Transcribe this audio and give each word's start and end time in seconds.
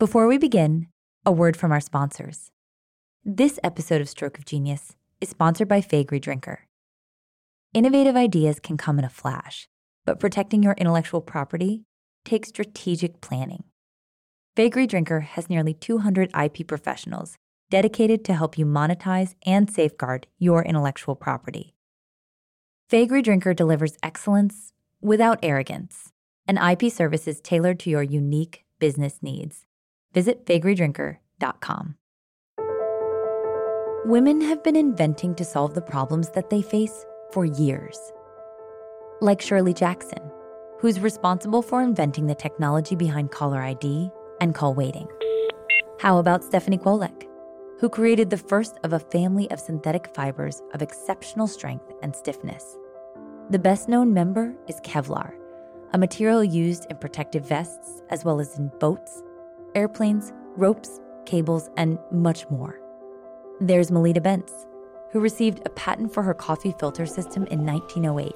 Before 0.00 0.26
we 0.26 0.38
begin, 0.38 0.88
a 1.24 1.30
word 1.30 1.56
from 1.56 1.70
our 1.70 1.80
sponsors. 1.80 2.50
This 3.24 3.60
episode 3.62 4.00
of 4.00 4.08
Stroke 4.08 4.38
of 4.38 4.44
Genius 4.44 4.96
is 5.20 5.28
sponsored 5.28 5.68
by 5.68 5.80
Faegre 5.80 6.20
Drinker. 6.20 6.66
Innovative 7.72 8.16
ideas 8.16 8.58
can 8.58 8.76
come 8.76 8.98
in 8.98 9.04
a 9.04 9.08
flash, 9.08 9.68
but 10.04 10.18
protecting 10.18 10.64
your 10.64 10.72
intellectual 10.72 11.20
property 11.20 11.84
takes 12.24 12.48
strategic 12.48 13.20
planning. 13.20 13.62
Faegre 14.56 14.88
Drinker 14.88 15.20
has 15.20 15.48
nearly 15.48 15.74
200 15.74 16.28
IP 16.36 16.66
professionals 16.66 17.36
dedicated 17.70 18.24
to 18.24 18.34
help 18.34 18.58
you 18.58 18.66
monetize 18.66 19.36
and 19.46 19.70
safeguard 19.70 20.26
your 20.40 20.64
intellectual 20.64 21.14
property. 21.14 21.72
Faegre 22.90 23.22
Drinker 23.22 23.54
delivers 23.54 23.96
excellence 24.02 24.72
without 25.00 25.38
arrogance 25.40 26.10
and 26.48 26.58
IP 26.58 26.90
services 26.90 27.40
tailored 27.40 27.78
to 27.78 27.90
your 27.90 28.02
unique 28.02 28.64
business 28.80 29.22
needs. 29.22 29.66
Visit 30.14 30.46
faegredrinker.com. 30.46 31.96
Women 34.06 34.40
have 34.42 34.62
been 34.62 34.76
inventing 34.76 35.34
to 35.34 35.44
solve 35.44 35.74
the 35.74 35.80
problems 35.80 36.30
that 36.30 36.50
they 36.50 36.62
face 36.62 37.04
for 37.32 37.44
years. 37.44 37.98
Like 39.20 39.40
Shirley 39.40 39.72
Jackson, 39.72 40.30
who's 40.78 41.00
responsible 41.00 41.62
for 41.62 41.82
inventing 41.82 42.26
the 42.26 42.34
technology 42.34 42.94
behind 42.94 43.30
caller 43.30 43.62
ID 43.62 44.10
and 44.40 44.54
call 44.54 44.74
waiting. 44.74 45.08
How 45.98 46.18
about 46.18 46.44
Stephanie 46.44 46.78
Kwolek, 46.78 47.26
who 47.80 47.88
created 47.88 48.28
the 48.30 48.36
first 48.36 48.78
of 48.84 48.92
a 48.92 48.98
family 48.98 49.50
of 49.50 49.58
synthetic 49.58 50.14
fibers 50.14 50.60
of 50.74 50.82
exceptional 50.82 51.46
strength 51.46 51.90
and 52.02 52.14
stiffness? 52.14 52.76
The 53.50 53.58
best 53.58 53.88
known 53.88 54.12
member 54.12 54.54
is 54.68 54.80
Kevlar, 54.82 55.34
a 55.92 55.98
material 55.98 56.44
used 56.44 56.86
in 56.90 56.98
protective 56.98 57.48
vests 57.48 58.02
as 58.10 58.24
well 58.24 58.38
as 58.38 58.58
in 58.58 58.70
boats, 58.80 59.22
airplanes, 59.74 60.32
ropes, 60.56 61.00
cables, 61.26 61.70
and 61.76 61.98
much 62.10 62.48
more. 62.50 62.80
There's 63.60 63.90
Melitta 63.90 64.20
Bentz, 64.20 64.66
who 65.12 65.20
received 65.20 65.62
a 65.64 65.70
patent 65.70 66.12
for 66.12 66.22
her 66.22 66.34
coffee 66.34 66.74
filter 66.78 67.06
system 67.06 67.46
in 67.46 67.64
1908 67.64 68.34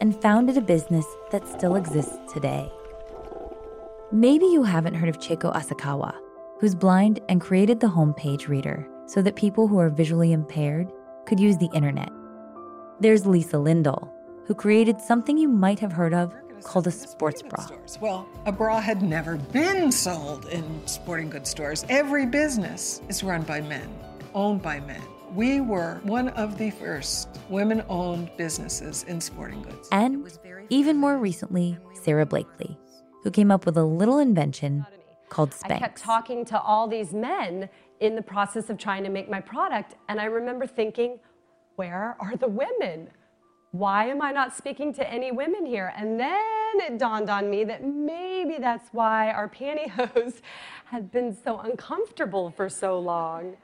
and 0.00 0.20
founded 0.20 0.56
a 0.56 0.60
business 0.60 1.06
that 1.30 1.46
still 1.46 1.76
exists 1.76 2.16
today. 2.32 2.70
Maybe 4.12 4.46
you 4.46 4.62
haven't 4.62 4.94
heard 4.94 5.08
of 5.08 5.18
Chieko 5.18 5.54
Asakawa, 5.54 6.14
who's 6.60 6.74
blind 6.74 7.20
and 7.28 7.40
created 7.40 7.80
the 7.80 7.86
homepage 7.86 8.48
reader 8.48 8.88
so 9.06 9.22
that 9.22 9.36
people 9.36 9.68
who 9.68 9.78
are 9.78 9.88
visually 9.88 10.32
impaired 10.32 10.90
could 11.26 11.40
use 11.40 11.56
the 11.56 11.70
internet. 11.74 12.10
There's 13.00 13.26
Lisa 13.26 13.56
Lindahl, 13.56 14.10
who 14.46 14.54
created 14.54 15.00
something 15.00 15.36
you 15.36 15.48
might 15.48 15.80
have 15.80 15.92
heard 15.92 16.14
of 16.14 16.34
called 16.62 16.86
a 16.86 16.90
sports 16.90 17.42
bra. 17.42 17.64
Stores. 17.64 17.98
Well, 18.00 18.28
a 18.44 18.52
bra 18.52 18.80
had 18.80 19.02
never 19.02 19.36
been 19.36 19.92
sold 19.92 20.46
in 20.46 20.86
sporting 20.86 21.30
goods 21.30 21.50
stores. 21.50 21.84
Every 21.88 22.26
business 22.26 23.00
is 23.08 23.22
run 23.22 23.42
by 23.42 23.60
men 23.60 23.88
owned 24.36 24.62
by 24.62 24.78
men. 24.80 25.02
We 25.34 25.60
were 25.60 25.98
one 26.04 26.28
of 26.28 26.56
the 26.58 26.70
first 26.70 27.28
women 27.48 27.82
owned 27.88 28.30
businesses 28.36 29.02
in 29.04 29.20
sporting 29.20 29.62
goods. 29.62 29.88
And 29.90 30.30
even 30.68 30.98
more 30.98 31.18
recently, 31.18 31.76
Sara 31.94 32.26
Blakely, 32.26 32.78
who 33.24 33.30
came 33.30 33.50
up 33.50 33.66
with 33.66 33.76
a 33.76 33.82
little 33.84 34.18
invention 34.18 34.86
called 35.30 35.50
Spanx. 35.50 35.72
I 35.72 35.78
kept 35.78 35.98
talking 35.98 36.44
to 36.44 36.60
all 36.60 36.86
these 36.86 37.12
men 37.12 37.68
in 37.98 38.14
the 38.14 38.22
process 38.22 38.70
of 38.70 38.78
trying 38.78 39.02
to 39.02 39.10
make 39.10 39.28
my 39.28 39.40
product, 39.40 39.94
and 40.08 40.20
I 40.20 40.26
remember 40.26 40.66
thinking, 40.66 41.18
where 41.76 42.16
are 42.20 42.36
the 42.36 42.48
women? 42.48 43.08
Why 43.72 44.06
am 44.06 44.22
I 44.22 44.32
not 44.32 44.56
speaking 44.56 44.92
to 44.94 45.10
any 45.10 45.32
women 45.32 45.66
here? 45.66 45.92
And 45.96 46.18
then 46.18 46.40
it 46.80 46.98
dawned 46.98 47.28
on 47.30 47.50
me 47.50 47.64
that 47.64 47.84
maybe 47.84 48.56
that's 48.58 48.88
why 48.92 49.30
our 49.30 49.48
pantyhose 49.48 50.40
had 50.86 51.10
been 51.10 51.36
so 51.44 51.58
uncomfortable 51.58 52.50
for 52.50 52.68
so 52.68 52.98
long 52.98 53.56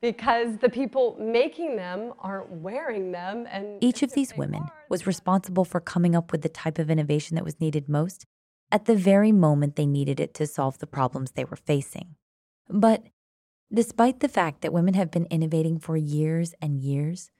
because 0.00 0.56
the 0.58 0.68
people 0.68 1.16
making 1.20 1.76
them 1.76 2.12
aren't 2.20 2.50
wearing 2.50 3.12
them 3.12 3.46
and 3.50 3.82
each 3.82 4.02
of 4.02 4.12
these 4.14 4.34
women 4.36 4.62
was 4.88 5.06
responsible 5.06 5.64
for 5.64 5.80
coming 5.80 6.16
up 6.16 6.32
with 6.32 6.42
the 6.42 6.48
type 6.48 6.78
of 6.78 6.90
innovation 6.90 7.34
that 7.34 7.44
was 7.44 7.60
needed 7.60 7.88
most 7.88 8.24
at 8.72 8.86
the 8.86 8.96
very 8.96 9.32
moment 9.32 9.76
they 9.76 9.86
needed 9.86 10.18
it 10.18 10.32
to 10.32 10.46
solve 10.46 10.78
the 10.78 10.86
problems 10.86 11.32
they 11.32 11.44
were 11.44 11.56
facing 11.56 12.14
but 12.68 13.04
despite 13.72 14.20
the 14.20 14.28
fact 14.28 14.62
that 14.62 14.72
women 14.72 14.94
have 14.94 15.10
been 15.10 15.26
innovating 15.26 15.78
for 15.78 15.96
years 15.96 16.54
and 16.62 16.80
years 16.80 17.30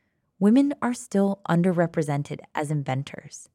women 0.40 0.74
are 0.82 0.94
still 0.94 1.40
underrepresented 1.48 2.40
as 2.54 2.70
inventors 2.70 3.48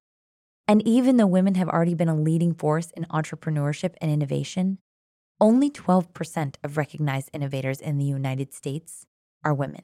and 0.67 0.81
even 0.87 1.17
though 1.17 1.27
women 1.27 1.55
have 1.55 1.69
already 1.69 1.93
been 1.93 2.09
a 2.09 2.15
leading 2.15 2.53
force 2.53 2.91
in 2.91 3.05
entrepreneurship 3.05 3.93
and 4.01 4.09
innovation 4.09 4.77
only 5.41 5.69
12% 5.69 6.55
of 6.63 6.77
recognized 6.77 7.29
innovators 7.33 7.81
in 7.81 7.97
the 7.97 8.05
United 8.05 8.53
States 8.53 9.05
are 9.43 9.53
women. 9.53 9.81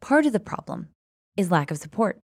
Part 0.00 0.26
of 0.26 0.32
the 0.32 0.40
problem 0.40 0.90
is 1.36 1.50
lack 1.50 1.70
of 1.70 1.78
support. 1.78 2.20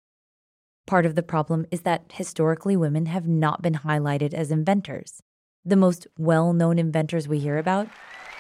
Part 0.88 1.06
of 1.06 1.16
the 1.16 1.24
problem 1.24 1.66
is 1.72 1.82
that 1.82 2.06
historically 2.14 2.76
women 2.76 3.08
have 3.08 3.28
not 3.28 3.62
been 3.62 3.76
highlighted 3.76 4.34
as 4.34 4.52
inventors. 4.52 5.22
The 5.64 5.76
most 5.76 6.08
well 6.18 6.54
known 6.54 6.80
inventors 6.80 7.28
we 7.28 7.40
hear 7.40 7.58
about 7.58 7.88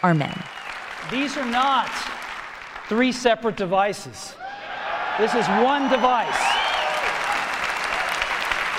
are 0.01 0.13
men. 0.13 0.43
These 1.11 1.37
are 1.37 1.45
not 1.45 1.91
three 2.87 3.11
separate 3.11 3.57
devices. 3.57 4.35
This 5.17 5.33
is 5.33 5.47
one 5.47 5.89
device. 5.89 6.41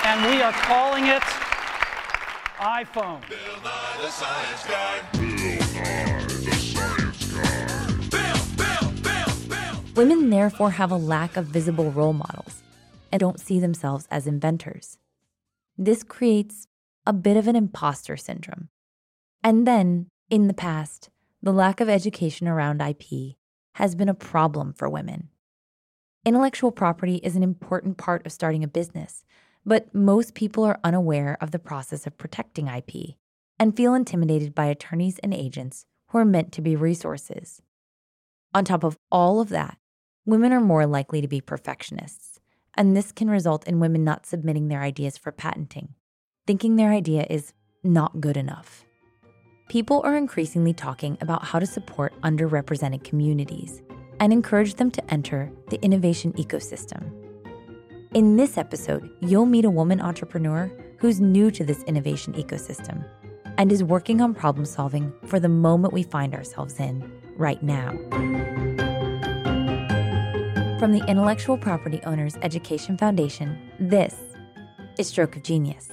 And 0.05 0.23
we 0.29 0.39
are 0.43 0.51
calling 0.51 1.07
it 1.07 1.23
iPhone. 2.59 3.27
Bill 3.27 3.57
Women 9.95 10.29
therefore 10.29 10.69
have 10.69 10.91
a 10.91 10.95
lack 10.95 11.37
of 11.37 11.47
visible 11.47 11.89
role 11.89 12.13
models 12.13 12.61
and 13.11 13.19
don't 13.19 13.39
see 13.39 13.59
themselves 13.59 14.07
as 14.11 14.27
inventors. 14.27 14.99
This 15.75 16.03
creates 16.03 16.67
a 17.07 17.13
bit 17.13 17.35
of 17.35 17.47
an 17.47 17.55
imposter 17.55 18.15
syndrome. 18.15 18.69
And 19.43 19.65
then, 19.65 20.09
in 20.29 20.47
the 20.47 20.53
past, 20.53 21.09
the 21.41 21.51
lack 21.51 21.81
of 21.81 21.89
education 21.89 22.47
around 22.47 22.79
IP 22.79 23.37
has 23.73 23.95
been 23.95 24.07
a 24.07 24.13
problem 24.13 24.73
for 24.73 24.87
women. 24.87 25.29
Intellectual 26.27 26.73
property 26.73 27.21
is 27.23 27.37
an 27.37 27.41
important 27.41 27.95
part 27.95 28.25
of 28.25 28.33
starting 28.33 28.61
a 28.61 28.67
business, 28.67 29.23
but 29.65 29.95
most 29.95 30.33
people 30.33 30.65
are 30.65 30.77
unaware 30.83 31.37
of 31.39 31.51
the 31.51 31.57
process 31.57 32.05
of 32.05 32.17
protecting 32.17 32.67
IP 32.67 33.15
and 33.57 33.77
feel 33.77 33.93
intimidated 33.93 34.53
by 34.53 34.65
attorneys 34.65 35.19
and 35.19 35.33
agents 35.33 35.85
who 36.07 36.17
are 36.17 36.25
meant 36.25 36.51
to 36.51 36.61
be 36.61 36.75
resources. 36.75 37.61
On 38.53 38.65
top 38.65 38.83
of 38.83 38.97
all 39.09 39.39
of 39.39 39.47
that, 39.47 39.77
women 40.25 40.51
are 40.51 40.59
more 40.59 40.85
likely 40.85 41.21
to 41.21 41.29
be 41.29 41.39
perfectionists, 41.39 42.41
and 42.75 42.93
this 42.93 43.13
can 43.13 43.29
result 43.29 43.65
in 43.65 43.79
women 43.79 44.03
not 44.03 44.25
submitting 44.25 44.67
their 44.67 44.81
ideas 44.81 45.17
for 45.17 45.31
patenting, 45.31 45.93
thinking 46.45 46.75
their 46.75 46.91
idea 46.91 47.25
is 47.29 47.53
not 47.85 48.19
good 48.19 48.35
enough. 48.35 48.83
People 49.69 50.01
are 50.03 50.17
increasingly 50.17 50.73
talking 50.73 51.17
about 51.21 51.45
how 51.45 51.59
to 51.59 51.65
support 51.65 52.19
underrepresented 52.19 53.05
communities 53.05 53.81
and 54.19 54.33
encourage 54.33 54.75
them 54.75 54.91
to 54.91 55.13
enter 55.13 55.51
the 55.69 55.81
innovation 55.83 56.33
ecosystem. 56.33 57.11
In 58.13 58.35
this 58.37 58.57
episode, 58.57 59.09
you'll 59.19 59.45
meet 59.45 59.65
a 59.65 59.69
woman 59.69 60.01
entrepreneur 60.01 60.71
who's 60.97 61.21
new 61.21 61.51
to 61.51 61.63
this 61.63 61.83
innovation 61.83 62.33
ecosystem 62.33 63.05
and 63.57 63.71
is 63.71 63.83
working 63.83 64.21
on 64.21 64.33
problem 64.33 64.65
solving 64.65 65.11
for 65.25 65.39
the 65.39 65.49
moment 65.49 65.93
we 65.93 66.03
find 66.03 66.33
ourselves 66.33 66.79
in 66.79 67.11
right 67.35 67.61
now. 67.61 67.91
From 70.79 70.91
the 70.91 71.03
Intellectual 71.07 71.57
Property 71.57 72.01
Owners 72.05 72.37
Education 72.41 72.97
Foundation, 72.97 73.57
this 73.79 74.15
is 74.97 75.07
Stroke 75.07 75.35
of 75.35 75.43
Genius. 75.43 75.89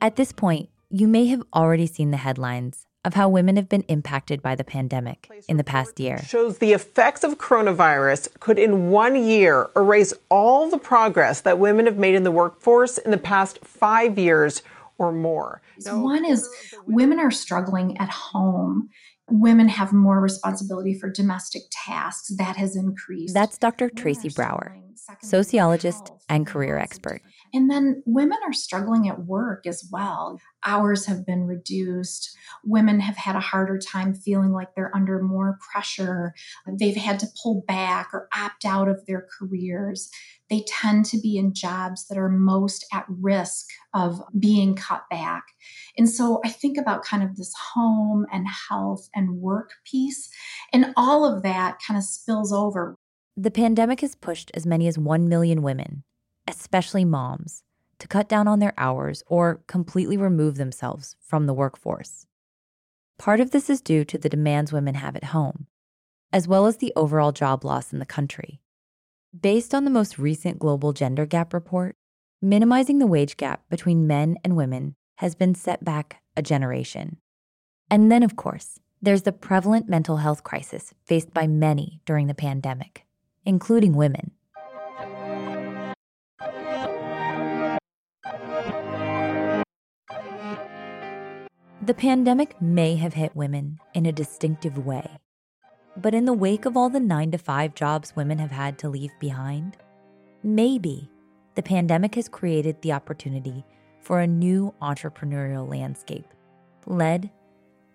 At 0.00 0.16
this 0.16 0.30
point, 0.30 0.68
you 0.90 1.08
may 1.08 1.26
have 1.26 1.42
already 1.54 1.86
seen 1.86 2.10
the 2.10 2.16
headlines 2.18 2.85
of 3.06 3.14
how 3.14 3.28
women 3.28 3.56
have 3.56 3.68
been 3.68 3.84
impacted 3.88 4.42
by 4.42 4.56
the 4.56 4.64
pandemic 4.64 5.30
in 5.48 5.56
the 5.56 5.64
past 5.64 5.98
year. 6.00 6.18
Shows 6.24 6.58
the 6.58 6.72
effects 6.72 7.22
of 7.22 7.38
coronavirus 7.38 8.28
could 8.40 8.58
in 8.58 8.90
one 8.90 9.14
year 9.14 9.70
erase 9.76 10.12
all 10.28 10.68
the 10.68 10.76
progress 10.76 11.40
that 11.42 11.58
women 11.58 11.86
have 11.86 11.96
made 11.96 12.16
in 12.16 12.24
the 12.24 12.32
workforce 12.32 12.98
in 12.98 13.12
the 13.12 13.18
past 13.18 13.64
five 13.64 14.18
years 14.18 14.60
or 14.98 15.12
more. 15.12 15.62
So 15.78 16.00
one 16.00 16.24
is 16.24 16.48
women 16.86 17.20
are 17.20 17.30
struggling 17.30 17.96
at 17.98 18.10
home 18.10 18.90
women 19.30 19.68
have 19.68 19.92
more 19.92 20.20
responsibility 20.20 20.94
for 20.94 21.10
domestic 21.10 21.62
tasks. 21.70 22.32
That 22.36 22.56
has 22.56 22.76
increased. 22.76 23.34
That's 23.34 23.58
Dr. 23.58 23.90
Tracy 23.90 24.28
Brower, 24.28 24.76
sociologist 25.22 26.12
and 26.28 26.46
career 26.46 26.78
expert. 26.78 27.22
And 27.54 27.70
then 27.70 28.02
women 28.06 28.38
are 28.44 28.52
struggling 28.52 29.08
at 29.08 29.24
work 29.24 29.66
as 29.66 29.88
well. 29.90 30.40
Hours 30.64 31.06
have 31.06 31.24
been 31.24 31.46
reduced. 31.46 32.36
Women 32.64 33.00
have 33.00 33.16
had 33.16 33.36
a 33.36 33.40
harder 33.40 33.78
time 33.78 34.14
feeling 34.14 34.52
like 34.52 34.74
they're 34.74 34.94
under 34.94 35.22
more 35.22 35.58
pressure. 35.72 36.34
They've 36.66 36.96
had 36.96 37.20
to 37.20 37.28
pull 37.42 37.64
back 37.66 38.08
or 38.12 38.28
opt 38.36 38.64
out 38.64 38.88
of 38.88 39.06
their 39.06 39.26
careers. 39.38 40.10
They 40.50 40.64
tend 40.66 41.06
to 41.06 41.20
be 41.20 41.36
in 41.36 41.54
jobs 41.54 42.06
that 42.08 42.18
are 42.18 42.28
most 42.28 42.84
at 42.92 43.04
risk 43.08 43.66
of 43.94 44.20
being 44.38 44.74
cut 44.74 45.02
back. 45.10 45.44
And 45.96 46.08
so 46.08 46.40
I 46.44 46.50
think 46.50 46.76
about 46.78 47.04
kind 47.04 47.22
of 47.22 47.36
this 47.36 47.52
home 47.74 48.26
and 48.32 48.46
health 48.68 49.08
and 49.14 49.40
work 49.40 49.70
piece, 49.84 50.28
and 50.72 50.92
all 50.96 51.24
of 51.24 51.42
that 51.42 51.78
kind 51.86 51.96
of 51.96 52.04
spills 52.04 52.52
over. 52.52 52.96
The 53.36 53.50
pandemic 53.50 54.00
has 54.00 54.14
pushed 54.14 54.50
as 54.54 54.66
many 54.66 54.88
as 54.88 54.98
1 54.98 55.28
million 55.28 55.62
women 55.62 56.04
especially 56.48 57.04
moms, 57.04 57.62
to 57.98 58.08
cut 58.08 58.28
down 58.28 58.46
on 58.46 58.58
their 58.58 58.74
hours 58.76 59.22
or 59.26 59.62
completely 59.66 60.16
remove 60.16 60.56
themselves 60.56 61.16
from 61.20 61.46
the 61.46 61.54
workforce. 61.54 62.26
Part 63.18 63.40
of 63.40 63.50
this 63.50 63.70
is 63.70 63.80
due 63.80 64.04
to 64.04 64.18
the 64.18 64.28
demands 64.28 64.72
women 64.72 64.96
have 64.96 65.16
at 65.16 65.24
home, 65.24 65.66
as 66.32 66.46
well 66.46 66.66
as 66.66 66.76
the 66.76 66.92
overall 66.94 67.32
job 67.32 67.64
loss 67.64 67.92
in 67.92 67.98
the 67.98 68.06
country. 68.06 68.60
Based 69.38 69.74
on 69.74 69.84
the 69.84 69.90
most 69.90 70.18
recent 70.18 70.58
Global 70.58 70.92
Gender 70.92 71.24
Gap 71.24 71.54
report, 71.54 71.96
minimizing 72.42 72.98
the 72.98 73.06
wage 73.06 73.36
gap 73.36 73.62
between 73.70 74.06
men 74.06 74.36
and 74.44 74.56
women 74.56 74.94
has 75.16 75.34
been 75.34 75.54
set 75.54 75.82
back 75.82 76.22
a 76.36 76.42
generation. 76.42 77.16
And 77.90 78.12
then, 78.12 78.22
of 78.22 78.36
course, 78.36 78.78
there's 79.00 79.22
the 79.22 79.32
prevalent 79.32 79.88
mental 79.88 80.18
health 80.18 80.42
crisis 80.42 80.92
faced 81.06 81.32
by 81.32 81.46
many 81.46 82.00
during 82.04 82.26
the 82.26 82.34
pandemic, 82.34 83.05
including 83.46 83.94
women. 83.94 84.32
The 91.86 91.94
pandemic 91.94 92.60
may 92.60 92.96
have 92.96 93.14
hit 93.14 93.36
women 93.36 93.78
in 93.94 94.06
a 94.06 94.12
distinctive 94.12 94.84
way. 94.84 95.08
But 95.96 96.14
in 96.14 96.24
the 96.24 96.32
wake 96.32 96.66
of 96.66 96.76
all 96.76 96.90
the 96.90 96.98
nine 96.98 97.30
to 97.30 97.38
five 97.38 97.76
jobs 97.76 98.16
women 98.16 98.38
have 98.38 98.50
had 98.50 98.76
to 98.80 98.88
leave 98.88 99.12
behind, 99.20 99.76
maybe 100.42 101.08
the 101.54 101.62
pandemic 101.62 102.16
has 102.16 102.28
created 102.28 102.82
the 102.82 102.92
opportunity 102.92 103.64
for 104.00 104.20
a 104.20 104.26
new 104.26 104.74
entrepreneurial 104.82 105.70
landscape 105.70 106.26
led 106.86 107.30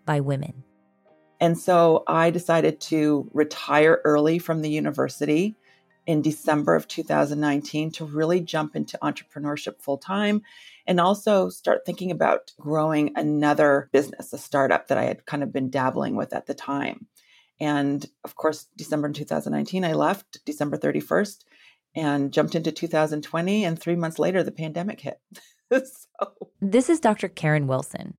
by 0.06 0.21
women. 0.21 0.63
And 1.41 1.57
so 1.57 2.03
I 2.07 2.29
decided 2.29 2.79
to 2.81 3.27
retire 3.33 3.99
early 4.05 4.38
from 4.38 4.61
the 4.61 4.69
university 4.69 5.55
in 6.05 6.21
December 6.21 6.75
of 6.75 6.88
2019 6.88 7.91
to 7.93 8.05
really 8.05 8.41
jump 8.41 8.75
into 8.75 8.99
entrepreneurship 9.01 9.81
full 9.81 9.97
time 9.97 10.43
and 10.85 10.99
also 10.99 11.49
start 11.49 11.81
thinking 11.85 12.11
about 12.11 12.51
growing 12.59 13.11
another 13.15 13.89
business, 13.91 14.31
a 14.33 14.38
startup 14.38 14.88
that 14.88 14.99
I 14.99 15.05
had 15.05 15.25
kind 15.25 15.41
of 15.41 15.51
been 15.51 15.71
dabbling 15.71 16.15
with 16.15 16.33
at 16.33 16.45
the 16.45 16.53
time. 16.53 17.07
And 17.59 18.05
of 18.23 18.35
course, 18.35 18.67
December 18.77 19.11
2019, 19.11 19.83
I 19.83 19.94
left 19.94 20.45
December 20.45 20.77
31st 20.77 21.44
and 21.95 22.31
jumped 22.31 22.55
into 22.55 22.71
2020. 22.71 23.65
And 23.65 23.79
three 23.79 23.95
months 23.95 24.19
later, 24.19 24.44
the 24.44 24.51
pandemic 24.51 25.01
hit. 25.01 25.19
so. 25.71 26.49
This 26.61 26.89
is 26.89 26.99
Dr. 26.99 27.27
Karen 27.27 27.67
Wilson, 27.67 28.15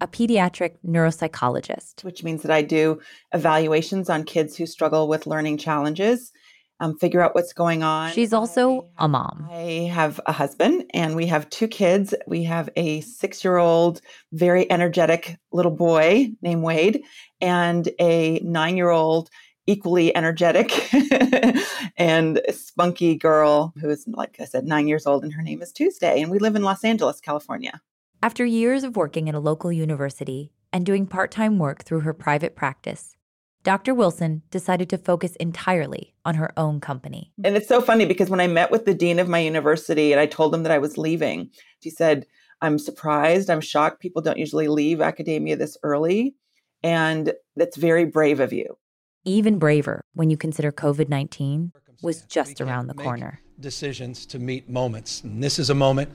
a 0.00 0.08
pediatric 0.08 0.76
neuropsychologist. 0.86 2.04
Which 2.04 2.24
means 2.24 2.42
that 2.42 2.50
I 2.50 2.62
do 2.62 3.00
evaluations 3.32 4.08
on 4.10 4.24
kids 4.24 4.56
who 4.56 4.66
struggle 4.66 5.08
with 5.08 5.26
learning 5.26 5.58
challenges 5.58 6.32
um, 6.80 6.96
figure 6.98 7.20
out 7.20 7.34
what's 7.34 7.52
going 7.52 7.82
on. 7.82 8.12
She's 8.12 8.32
also 8.32 8.88
a 8.98 9.06
mom. 9.06 9.46
I 9.50 9.90
have 9.92 10.20
a 10.26 10.32
husband 10.32 10.86
and 10.94 11.14
we 11.14 11.26
have 11.26 11.48
two 11.50 11.68
kids. 11.68 12.14
We 12.26 12.44
have 12.44 12.70
a 12.74 13.02
six 13.02 13.44
year 13.44 13.58
old, 13.58 14.00
very 14.32 14.70
energetic 14.70 15.36
little 15.52 15.72
boy 15.72 16.30
named 16.40 16.62
Wade 16.62 17.02
and 17.40 17.88
a 18.00 18.40
nine 18.42 18.76
year 18.76 18.88
old, 18.88 19.28
equally 19.66 20.16
energetic 20.16 20.90
and 21.98 22.40
spunky 22.50 23.14
girl 23.14 23.74
who 23.80 23.90
is, 23.90 24.06
like 24.08 24.36
I 24.40 24.46
said, 24.46 24.66
nine 24.66 24.88
years 24.88 25.06
old 25.06 25.22
and 25.22 25.34
her 25.34 25.42
name 25.42 25.60
is 25.60 25.72
Tuesday. 25.72 26.22
And 26.22 26.30
we 26.30 26.38
live 26.38 26.56
in 26.56 26.62
Los 26.62 26.82
Angeles, 26.82 27.20
California. 27.20 27.80
After 28.22 28.44
years 28.44 28.84
of 28.84 28.96
working 28.96 29.30
at 29.30 29.34
a 29.34 29.40
local 29.40 29.72
university 29.72 30.52
and 30.74 30.84
doing 30.84 31.06
part 31.06 31.30
time 31.30 31.58
work 31.58 31.84
through 31.84 32.00
her 32.00 32.12
private 32.12 32.54
practice, 32.54 33.16
Dr. 33.62 33.94
Wilson 33.94 34.42
decided 34.50 34.90
to 34.90 34.98
focus 34.98 35.36
entirely 35.36 36.14
on 36.26 36.34
her 36.34 36.52
own 36.58 36.80
company. 36.80 37.32
And 37.42 37.56
it's 37.56 37.66
so 37.66 37.80
funny 37.80 38.04
because 38.04 38.28
when 38.28 38.40
I 38.40 38.46
met 38.46 38.70
with 38.70 38.84
the 38.84 38.92
dean 38.92 39.18
of 39.18 39.28
my 39.30 39.38
university 39.38 40.12
and 40.12 40.20
I 40.20 40.26
told 40.26 40.54
him 40.54 40.64
that 40.64 40.72
I 40.72 40.76
was 40.76 40.98
leaving, 40.98 41.48
she 41.82 41.88
said, 41.88 42.26
I'm 42.60 42.78
surprised, 42.78 43.48
I'm 43.48 43.62
shocked. 43.62 44.02
People 44.02 44.20
don't 44.20 44.38
usually 44.38 44.68
leave 44.68 45.00
academia 45.00 45.56
this 45.56 45.78
early. 45.82 46.34
And 46.82 47.32
that's 47.56 47.78
very 47.78 48.04
brave 48.04 48.38
of 48.38 48.52
you. 48.52 48.76
Even 49.24 49.58
braver 49.58 50.02
when 50.12 50.28
you 50.28 50.36
consider 50.36 50.70
COVID 50.70 51.08
19 51.08 51.72
was 52.02 52.20
just 52.22 52.60
around 52.60 52.88
the 52.88 52.94
corner. 52.94 53.40
Decisions 53.58 54.26
to 54.26 54.38
meet 54.38 54.68
moments. 54.68 55.22
And 55.22 55.42
this 55.42 55.58
is 55.58 55.70
a 55.70 55.74
moment 55.74 56.10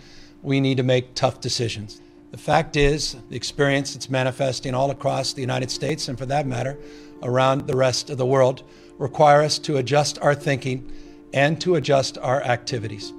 we 0.45 0.61
need 0.61 0.77
to 0.77 0.83
make 0.83 1.15
tough 1.15 1.41
decisions. 1.41 2.01
The 2.31 2.37
fact 2.37 2.75
is, 2.75 3.15
the 3.29 3.35
experience 3.35 3.93
that's 3.93 4.09
manifesting 4.09 4.75
all 4.75 4.91
across 4.91 5.33
the 5.33 5.41
United 5.41 5.71
States, 5.71 6.07
and 6.07 6.17
for 6.17 6.25
that 6.27 6.45
matter, 6.45 6.77
around 7.23 7.65
the 7.65 7.75
rest 7.75 8.09
of 8.09 8.17
the 8.17 8.25
world 8.25 8.63
require 8.97 9.41
us 9.41 9.57
to 9.59 9.77
adjust 9.77 10.19
our 10.19 10.35
thinking 10.35 10.91
and 11.33 11.59
to 11.61 11.75
adjust 11.75 12.17
our 12.19 12.43
activities. 12.43 13.13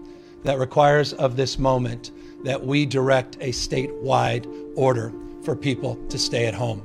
That 0.44 0.58
requires 0.58 1.12
of 1.14 1.36
this 1.36 1.58
moment 1.58 2.12
that 2.44 2.64
we 2.64 2.86
direct 2.86 3.36
a 3.40 3.50
statewide 3.50 4.46
order 4.76 5.12
for 5.42 5.56
people 5.56 5.96
to 6.08 6.18
stay 6.18 6.46
at 6.46 6.54
home. 6.54 6.82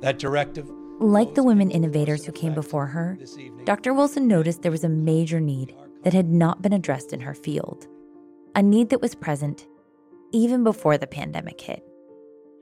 That 0.00 0.18
directive. 0.18 0.68
Like 0.98 1.34
the 1.34 1.42
women 1.42 1.70
innovators 1.70 2.24
who 2.24 2.32
came 2.32 2.54
before 2.54 2.86
her, 2.86 3.18
Dr. 3.64 3.92
Wilson 3.94 4.26
noticed 4.26 4.62
there 4.62 4.72
was 4.72 4.84
a 4.84 4.88
major 4.88 5.40
need 5.40 5.74
that 6.02 6.14
had 6.14 6.30
not 6.30 6.62
been 6.62 6.72
addressed 6.72 7.12
in 7.12 7.20
her 7.20 7.34
field, 7.34 7.86
a 8.54 8.62
need 8.62 8.88
that 8.90 9.02
was 9.02 9.14
present 9.14 9.66
even 10.32 10.64
before 10.64 10.98
the 10.98 11.06
pandemic 11.06 11.60
hit 11.60 11.82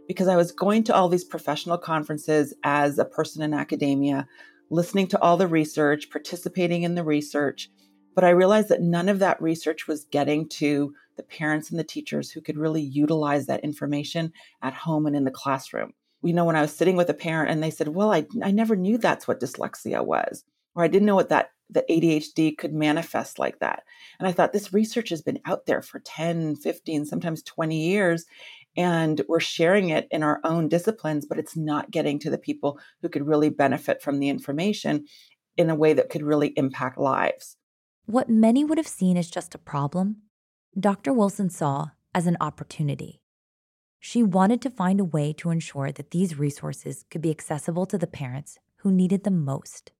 because 0.06 0.28
I 0.28 0.36
was 0.36 0.52
going 0.52 0.84
to 0.84 0.94
all 0.94 1.08
these 1.08 1.24
professional 1.24 1.78
conferences 1.78 2.54
as 2.62 2.98
a 2.98 3.04
person 3.04 3.42
in 3.42 3.54
academia, 3.54 4.26
listening 4.70 5.06
to 5.08 5.20
all 5.20 5.36
the 5.36 5.46
research, 5.46 6.10
participating 6.10 6.82
in 6.82 6.94
the 6.94 7.04
research. 7.04 7.70
But 8.14 8.24
I 8.24 8.30
realized 8.30 8.68
that 8.68 8.82
none 8.82 9.08
of 9.08 9.18
that 9.18 9.40
research 9.42 9.88
was 9.88 10.04
getting 10.04 10.48
to 10.50 10.94
the 11.16 11.22
parents 11.22 11.70
and 11.70 11.78
the 11.78 11.84
teachers 11.84 12.30
who 12.30 12.40
could 12.40 12.56
really 12.56 12.82
utilize 12.82 13.46
that 13.46 13.64
information 13.64 14.32
at 14.62 14.74
home 14.74 15.06
and 15.06 15.16
in 15.16 15.24
the 15.24 15.30
classroom. 15.30 15.92
You 16.22 16.32
know, 16.32 16.44
when 16.44 16.56
I 16.56 16.62
was 16.62 16.74
sitting 16.74 16.96
with 16.96 17.10
a 17.10 17.14
parent 17.14 17.50
and 17.50 17.62
they 17.62 17.70
said, 17.70 17.88
Well, 17.88 18.12
I, 18.12 18.26
I 18.42 18.50
never 18.50 18.76
knew 18.76 18.98
that's 18.98 19.28
what 19.28 19.40
dyslexia 19.40 20.04
was, 20.04 20.44
or 20.74 20.82
I 20.82 20.88
didn't 20.88 21.06
know 21.06 21.14
what 21.14 21.28
that 21.28 21.50
the 21.70 21.84
ADHD 21.90 22.56
could 22.56 22.74
manifest 22.74 23.38
like 23.38 23.58
that. 23.60 23.82
And 24.18 24.28
I 24.28 24.32
thought 24.32 24.52
this 24.52 24.72
research 24.72 25.08
has 25.08 25.22
been 25.22 25.40
out 25.46 25.66
there 25.66 25.82
for 25.82 26.00
10, 26.00 26.56
15, 26.56 27.06
sometimes 27.06 27.42
20 27.42 27.88
years 27.88 28.26
and 28.76 29.20
we're 29.28 29.40
sharing 29.40 29.90
it 29.90 30.08
in 30.10 30.22
our 30.22 30.40
own 30.44 30.68
disciplines, 30.68 31.26
but 31.26 31.38
it's 31.38 31.56
not 31.56 31.90
getting 31.90 32.18
to 32.20 32.30
the 32.30 32.38
people 32.38 32.78
who 33.02 33.08
could 33.08 33.26
really 33.26 33.48
benefit 33.48 34.02
from 34.02 34.18
the 34.18 34.28
information 34.28 35.06
in 35.56 35.70
a 35.70 35.74
way 35.74 35.92
that 35.92 36.10
could 36.10 36.22
really 36.22 36.52
impact 36.56 36.98
lives. 36.98 37.56
What 38.06 38.28
many 38.28 38.64
would 38.64 38.78
have 38.78 38.88
seen 38.88 39.16
as 39.16 39.30
just 39.30 39.54
a 39.54 39.58
problem, 39.58 40.22
Dr. 40.78 41.12
Wilson 41.12 41.50
saw 41.50 41.90
as 42.14 42.26
an 42.26 42.36
opportunity. 42.40 43.20
She 44.00 44.22
wanted 44.22 44.60
to 44.62 44.70
find 44.70 45.00
a 45.00 45.04
way 45.04 45.32
to 45.34 45.50
ensure 45.50 45.92
that 45.92 46.10
these 46.10 46.38
resources 46.38 47.04
could 47.10 47.22
be 47.22 47.30
accessible 47.30 47.86
to 47.86 47.96
the 47.96 48.06
parents 48.06 48.58
who 48.78 48.90
needed 48.90 49.24
them 49.24 49.44
most. 49.44 49.92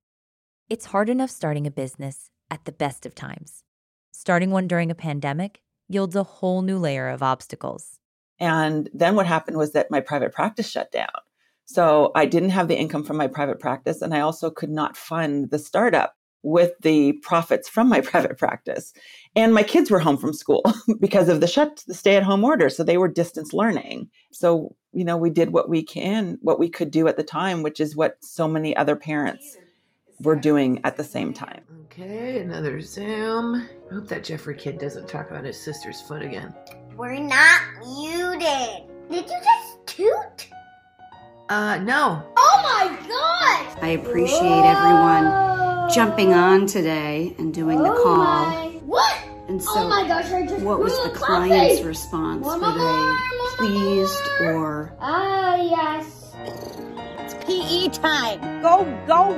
It's 0.71 0.87
hard 0.87 1.11
enough 1.11 1.29
starting 1.29 1.67
a 1.67 1.71
business 1.71 2.31
at 2.51 2.65
the 2.65 2.73
best 2.73 3.05
of 3.05 3.15
times. 3.15 3.65
Starting 4.13 4.51
one 4.51 4.67
during 4.67 4.91
a 4.91 4.95
pandemic 4.95 5.61
yields 5.89 6.17
a 6.17 6.23
whole 6.23 6.63
new 6.63 6.79
layer 6.79 7.09
of 7.09 7.23
obstacles. 7.23 7.99
And 8.41 8.89
then 8.95 9.15
what 9.15 9.27
happened 9.27 9.59
was 9.59 9.73
that 9.73 9.91
my 9.91 10.01
private 10.01 10.33
practice 10.33 10.67
shut 10.67 10.91
down. 10.91 11.11
So 11.67 12.13
I 12.15 12.25
didn't 12.25 12.51
have 12.51 12.69
the 12.69 12.79
income 12.79 13.05
from 13.05 13.19
my 13.19 13.27
private 13.27 13.61
practice, 13.61 14.01
and 14.01 14.15
I 14.15 14.21
also 14.21 14.51
could 14.51 14.71
not 14.71 14.97
fund 14.97 15.51
the 15.51 15.59
startup 15.59 16.15
with 16.43 16.73
the 16.81 17.13
profits 17.23 17.69
from 17.69 17.91
my 17.91 18.01
private 18.13 18.39
practice. 18.39 18.95
And 19.37 19.53
my 19.53 19.65
kids 19.65 19.91
were 19.91 20.01
home 20.01 20.17
from 20.17 20.33
school 20.33 20.63
because 20.99 21.29
of 21.29 21.43
the 21.43 21.47
shut 21.47 21.85
the 21.87 21.93
stay-at-home 21.93 22.43
order, 22.43 22.71
so 22.71 22.83
they 22.83 22.97
were 22.97 23.09
distance 23.09 23.53
learning. 23.53 24.09
So, 24.33 24.75
you 24.95 25.05
know, 25.05 25.19
we 25.19 25.29
did 25.29 25.53
what 25.53 25.69
we 25.69 25.83
can, 25.83 26.39
what 26.41 26.59
we 26.59 26.71
could 26.71 26.91
do 26.91 27.07
at 27.07 27.19
the 27.19 27.23
time, 27.23 27.63
which 27.63 27.81
is 27.81 27.95
what 27.95 28.17
so 28.23 28.49
many 28.49 28.75
other 28.75 28.97
parents 28.97 29.59
were 30.21 30.37
doing 30.37 30.81
at 30.85 30.97
the 30.97 31.05
same 31.05 31.33
time. 31.33 31.63
Okay, 31.87 32.41
another 32.41 32.81
Zoom. 32.81 33.69
I 33.91 33.95
hope 33.95 34.09
that 34.09 34.25
Jeffrey 34.25 34.57
kid 34.57 34.79
doesn't 34.79 35.09
talk 35.09 35.31
about 35.31 35.45
his 35.45 35.61
sister's 35.63 36.01
foot 36.01 36.23
again. 36.23 36.55
We're 36.97 37.19
not 37.19 37.61
muted. 37.81 38.89
Did 39.11 39.25
you 39.31 39.39
just 39.43 39.87
toot? 39.87 40.49
Uh, 41.49 41.79
no. 41.79 42.23
Oh 42.37 42.61
my 42.63 42.97
god! 43.07 43.83
I 43.83 43.89
appreciate 44.01 44.41
everyone 44.65 45.91
jumping 45.93 46.33
on 46.33 46.67
today 46.67 47.35
and 47.39 47.53
doing 47.53 47.83
the 47.83 47.93
Oh 47.93 48.03
call. 48.03 48.17
my- 48.17 48.81
What? 48.85 49.15
And 49.49 49.63
so, 49.63 49.71
oh 49.75 49.89
my 49.89 50.09
gosh, 50.09 50.33
I 50.33 50.47
just 50.47 50.65
what 50.65 50.79
was 50.81 50.93
the 51.05 51.11
client's 51.11 51.77
puppy. 51.77 51.87
response? 51.87 52.45
One 52.47 52.61
Were 52.63 52.67
more, 52.69 52.79
they 52.79 52.83
one 52.87 53.57
pleased 53.59 54.23
more. 54.41 54.55
or 54.55 54.97
Ah, 55.01 55.57
yes. 55.57 56.35
It's 57.19 57.35
PE 57.45 57.89
time. 57.91 58.63
Go, 58.63 58.85
go, 59.07 59.35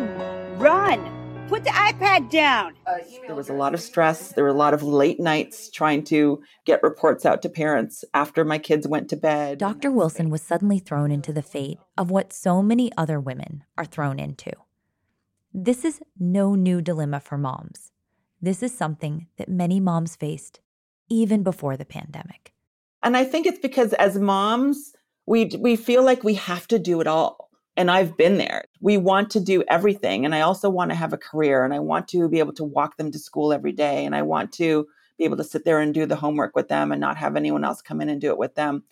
run. 0.56 1.12
Put 1.48 1.62
the 1.62 1.70
iPad 1.70 2.28
down. 2.28 2.74
Uh, 2.86 2.98
there 3.26 3.36
was 3.36 3.48
a 3.48 3.52
lot 3.52 3.72
of 3.72 3.80
stress. 3.80 4.32
There 4.32 4.42
were 4.42 4.50
a 4.50 4.54
lot 4.54 4.74
of 4.74 4.82
late 4.82 5.20
nights 5.20 5.70
trying 5.70 6.02
to 6.04 6.42
get 6.64 6.82
reports 6.82 7.24
out 7.24 7.40
to 7.42 7.48
parents 7.48 8.04
after 8.14 8.44
my 8.44 8.58
kids 8.58 8.88
went 8.88 9.08
to 9.10 9.16
bed. 9.16 9.58
Dr. 9.58 9.92
Wilson 9.92 10.28
was 10.28 10.42
suddenly 10.42 10.80
thrown 10.80 11.12
into 11.12 11.32
the 11.32 11.42
fate 11.42 11.78
of 11.96 12.10
what 12.10 12.32
so 12.32 12.62
many 12.62 12.90
other 12.96 13.20
women 13.20 13.62
are 13.78 13.84
thrown 13.84 14.18
into. 14.18 14.50
This 15.54 15.84
is 15.84 16.00
no 16.18 16.56
new 16.56 16.80
dilemma 16.80 17.20
for 17.20 17.38
moms. 17.38 17.92
This 18.42 18.62
is 18.62 18.76
something 18.76 19.28
that 19.36 19.48
many 19.48 19.78
moms 19.78 20.16
faced 20.16 20.60
even 21.08 21.42
before 21.42 21.76
the 21.76 21.84
pandemic. 21.84 22.52
And 23.02 23.16
I 23.16 23.24
think 23.24 23.46
it's 23.46 23.60
because 23.60 23.92
as 23.92 24.18
moms, 24.18 24.92
we 25.26 25.50
we 25.58 25.76
feel 25.76 26.02
like 26.02 26.24
we 26.24 26.34
have 26.34 26.66
to 26.68 26.78
do 26.78 27.00
it 27.00 27.06
all. 27.06 27.45
And 27.76 27.90
I've 27.90 28.16
been 28.16 28.38
there. 28.38 28.64
We 28.80 28.96
want 28.96 29.30
to 29.30 29.40
do 29.40 29.62
everything 29.68 30.24
and 30.24 30.34
I 30.34 30.40
also 30.40 30.70
want 30.70 30.90
to 30.90 30.94
have 30.96 31.12
a 31.12 31.18
career 31.18 31.64
and 31.64 31.74
I 31.74 31.78
want 31.78 32.08
to 32.08 32.28
be 32.28 32.38
able 32.38 32.54
to 32.54 32.64
walk 32.64 32.96
them 32.96 33.10
to 33.12 33.18
school 33.18 33.52
every 33.52 33.72
day 33.72 34.04
and 34.04 34.14
I 34.14 34.22
want 34.22 34.52
to 34.52 34.86
be 35.18 35.24
able 35.24 35.36
to 35.36 35.44
sit 35.44 35.64
there 35.64 35.80
and 35.80 35.92
do 35.92 36.06
the 36.06 36.16
homework 36.16 36.54
with 36.56 36.68
them 36.68 36.92
and 36.92 37.00
not 37.00 37.16
have 37.16 37.36
anyone 37.36 37.64
else 37.64 37.82
come 37.82 38.00
in 38.00 38.08
and 38.08 38.20
do 38.20 38.28
it 38.28 38.38
with 38.38 38.54
them. 38.54 38.84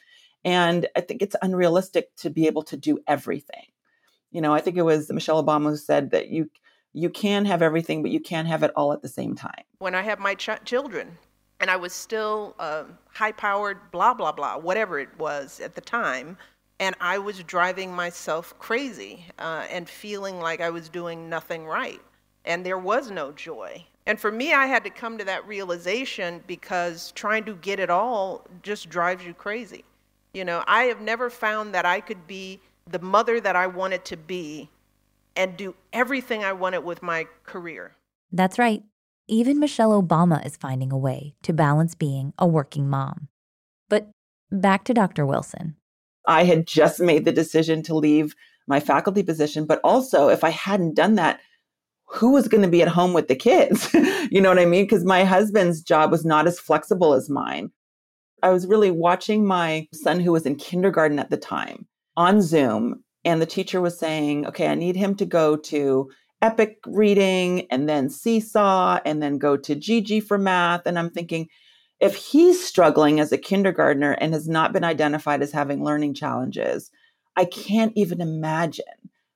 And 0.45 0.87
I 0.95 1.00
think 1.00 1.23
it's 1.23 1.37
unrealistic 1.41 2.14
to 2.17 2.31
be 2.31 2.47
able 2.47 2.62
to 2.64 2.76
do 2.76 2.99
everything. 3.07 3.67
You 4.31 4.41
know, 4.41 4.53
I 4.53 4.61
think 4.61 4.76
it 4.76 4.83
was 4.83 5.11
Michelle 5.11 5.43
Obama 5.43 5.71
who 5.71 5.76
said 5.76 6.11
that 6.11 6.29
you 6.29 6.50
you 6.93 7.11
can 7.11 7.45
have 7.45 7.61
everything 7.61 8.03
but 8.03 8.12
you 8.12 8.21
can't 8.21 8.47
have 8.47 8.62
it 8.62 8.71
all 8.76 8.93
at 8.93 9.03
the 9.03 9.09
same 9.09 9.35
time. 9.35 9.64
when 9.79 9.95
I 9.95 10.03
had 10.03 10.21
my 10.21 10.35
ch- 10.35 10.64
children, 10.64 11.19
and 11.61 11.71
I 11.71 11.76
was 11.76 11.93
still 11.93 12.55
um, 12.59 12.99
high 13.12 13.33
powered, 13.33 13.91
blah, 13.91 14.14
blah, 14.14 14.33
blah, 14.33 14.59
whatever 14.59 14.99
it 14.99 15.09
was 15.19 15.61
at 15.61 15.75
the 15.75 15.81
time. 15.81 16.37
And 16.81 16.97
I 17.00 17.19
was 17.19 17.43
driving 17.45 17.93
myself 17.93 18.59
crazy 18.59 19.25
uh, 19.38 19.66
and 19.71 19.88
feeling 19.88 20.40
like 20.40 20.61
I 20.61 20.71
was 20.71 20.88
doing 20.88 21.28
nothing 21.28 21.66
right. 21.66 22.00
And 22.45 22.66
there 22.66 22.78
was 22.78 23.11
no 23.11 23.33
joy. 23.33 23.85
And 24.07 24.21
for 24.21 24.31
me, 24.31 24.52
I 24.52 24.66
had 24.66 24.85
to 24.85 24.90
come 24.90 25.16
to 25.19 25.25
that 25.25 25.47
realization 25.47 26.43
because 26.47 27.12
trying 27.12 27.45
to 27.45 27.54
get 27.57 27.81
it 27.81 27.90
all 27.90 28.45
just 28.62 28.90
drives 28.90 29.25
you 29.25 29.33
crazy. 29.33 29.85
You 30.35 30.45
know, 30.45 30.64
I 30.66 30.85
have 30.85 31.00
never 31.00 31.31
found 31.31 31.75
that 31.75 31.87
I 31.87 32.00
could 32.00 32.26
be 32.26 32.61
the 32.90 32.99
mother 32.99 33.40
that 33.40 33.57
I 33.57 33.66
wanted 33.66 34.04
to 34.07 34.16
be 34.16 34.69
and 35.37 35.57
do 35.57 35.75
everything 35.93 36.45
I 36.45 36.52
wanted 36.52 36.85
with 36.85 37.02
my 37.02 37.26
career. 37.45 37.95
That's 38.31 38.59
right. 38.59 38.83
Even 39.26 39.59
Michelle 39.59 40.02
Obama 40.02 40.45
is 40.45 40.57
finding 40.57 40.93
a 40.93 40.99
way 40.99 41.35
to 41.43 41.52
balance 41.52 41.95
being 41.95 42.35
a 42.38 42.47
working 42.47 42.90
mom. 42.90 43.28
But 43.88 44.11
back 44.50 44.85
to 44.85 44.95
Dr. 44.95 45.25
Wilson. 45.25 45.76
I 46.26 46.45
had 46.45 46.66
just 46.66 47.00
made 47.00 47.25
the 47.25 47.33
decision 47.33 47.83
to 47.85 47.95
leave 47.95 48.35
my 48.66 48.81
faculty 48.81 49.23
position, 49.23 49.66
but 49.66 49.81
also 49.85 50.28
if 50.28 50.43
I 50.43 50.50
hadn't 50.50 50.95
done 50.95 51.16
that, 51.16 51.40
who 52.07 52.33
was 52.33 52.49
going 52.49 52.62
to 52.62 52.69
be 52.69 52.83
at 52.83 52.88
home 52.88 53.12
with 53.12 53.28
the 53.28 53.37
kids? 53.37 53.93
you 54.31 54.40
know 54.40 54.49
what 54.49 54.59
I 54.59 54.66
mean? 54.66 54.85
Because 54.85 55.04
my 55.04 55.25
husband's 55.25 55.83
job 55.83 56.11
was 56.11 56.25
not 56.25 56.47
as 56.47 56.61
flexible 56.61 57.14
as 57.14 57.28
mine. 57.28 57.71
I 58.43 58.50
was 58.50 58.66
really 58.66 58.90
watching 58.90 59.47
my 59.47 59.88
son, 59.93 60.21
who 60.21 60.33
was 60.33 60.47
in 60.47 60.57
kindergarten 60.57 61.19
at 61.19 61.31
the 61.31 61.37
time, 61.37 61.87
on 62.16 62.43
Zoom, 62.43 63.02
and 63.25 63.40
the 63.40 63.47
teacher 63.47 63.81
was 63.81 63.99
saying, 63.99 64.47
okay, 64.47 64.69
I 64.69 64.75
need 64.75 64.97
him 64.97 65.14
to 65.16 65.25
go 65.25 65.57
to 65.57 66.11
Epic 66.43 66.76
reading 66.87 67.66
and 67.71 67.88
then 67.88 68.11
Seesaw 68.11 69.00
and 69.07 69.23
then 69.23 69.38
go 69.38 69.57
to 69.57 69.75
Gigi 69.75 70.21
for 70.21 70.37
math. 70.37 70.87
And 70.87 70.99
I'm 70.99 71.09
thinking, 71.09 71.49
if 72.01 72.17
he's 72.17 72.65
struggling 72.65 73.21
as 73.21 73.33
a 73.33 73.39
kindergartner 73.39 74.13
and 74.13 74.35
has 74.35 74.49
not 74.49 74.73
been 74.73 74.85
identified 74.85 75.43
as 75.43 75.53
having 75.53 75.85
learning 75.85 76.15
challenges, 76.15 76.91
I 77.37 77.45
can't 77.45 77.93
even 77.97 78.21
imagine 78.21 78.85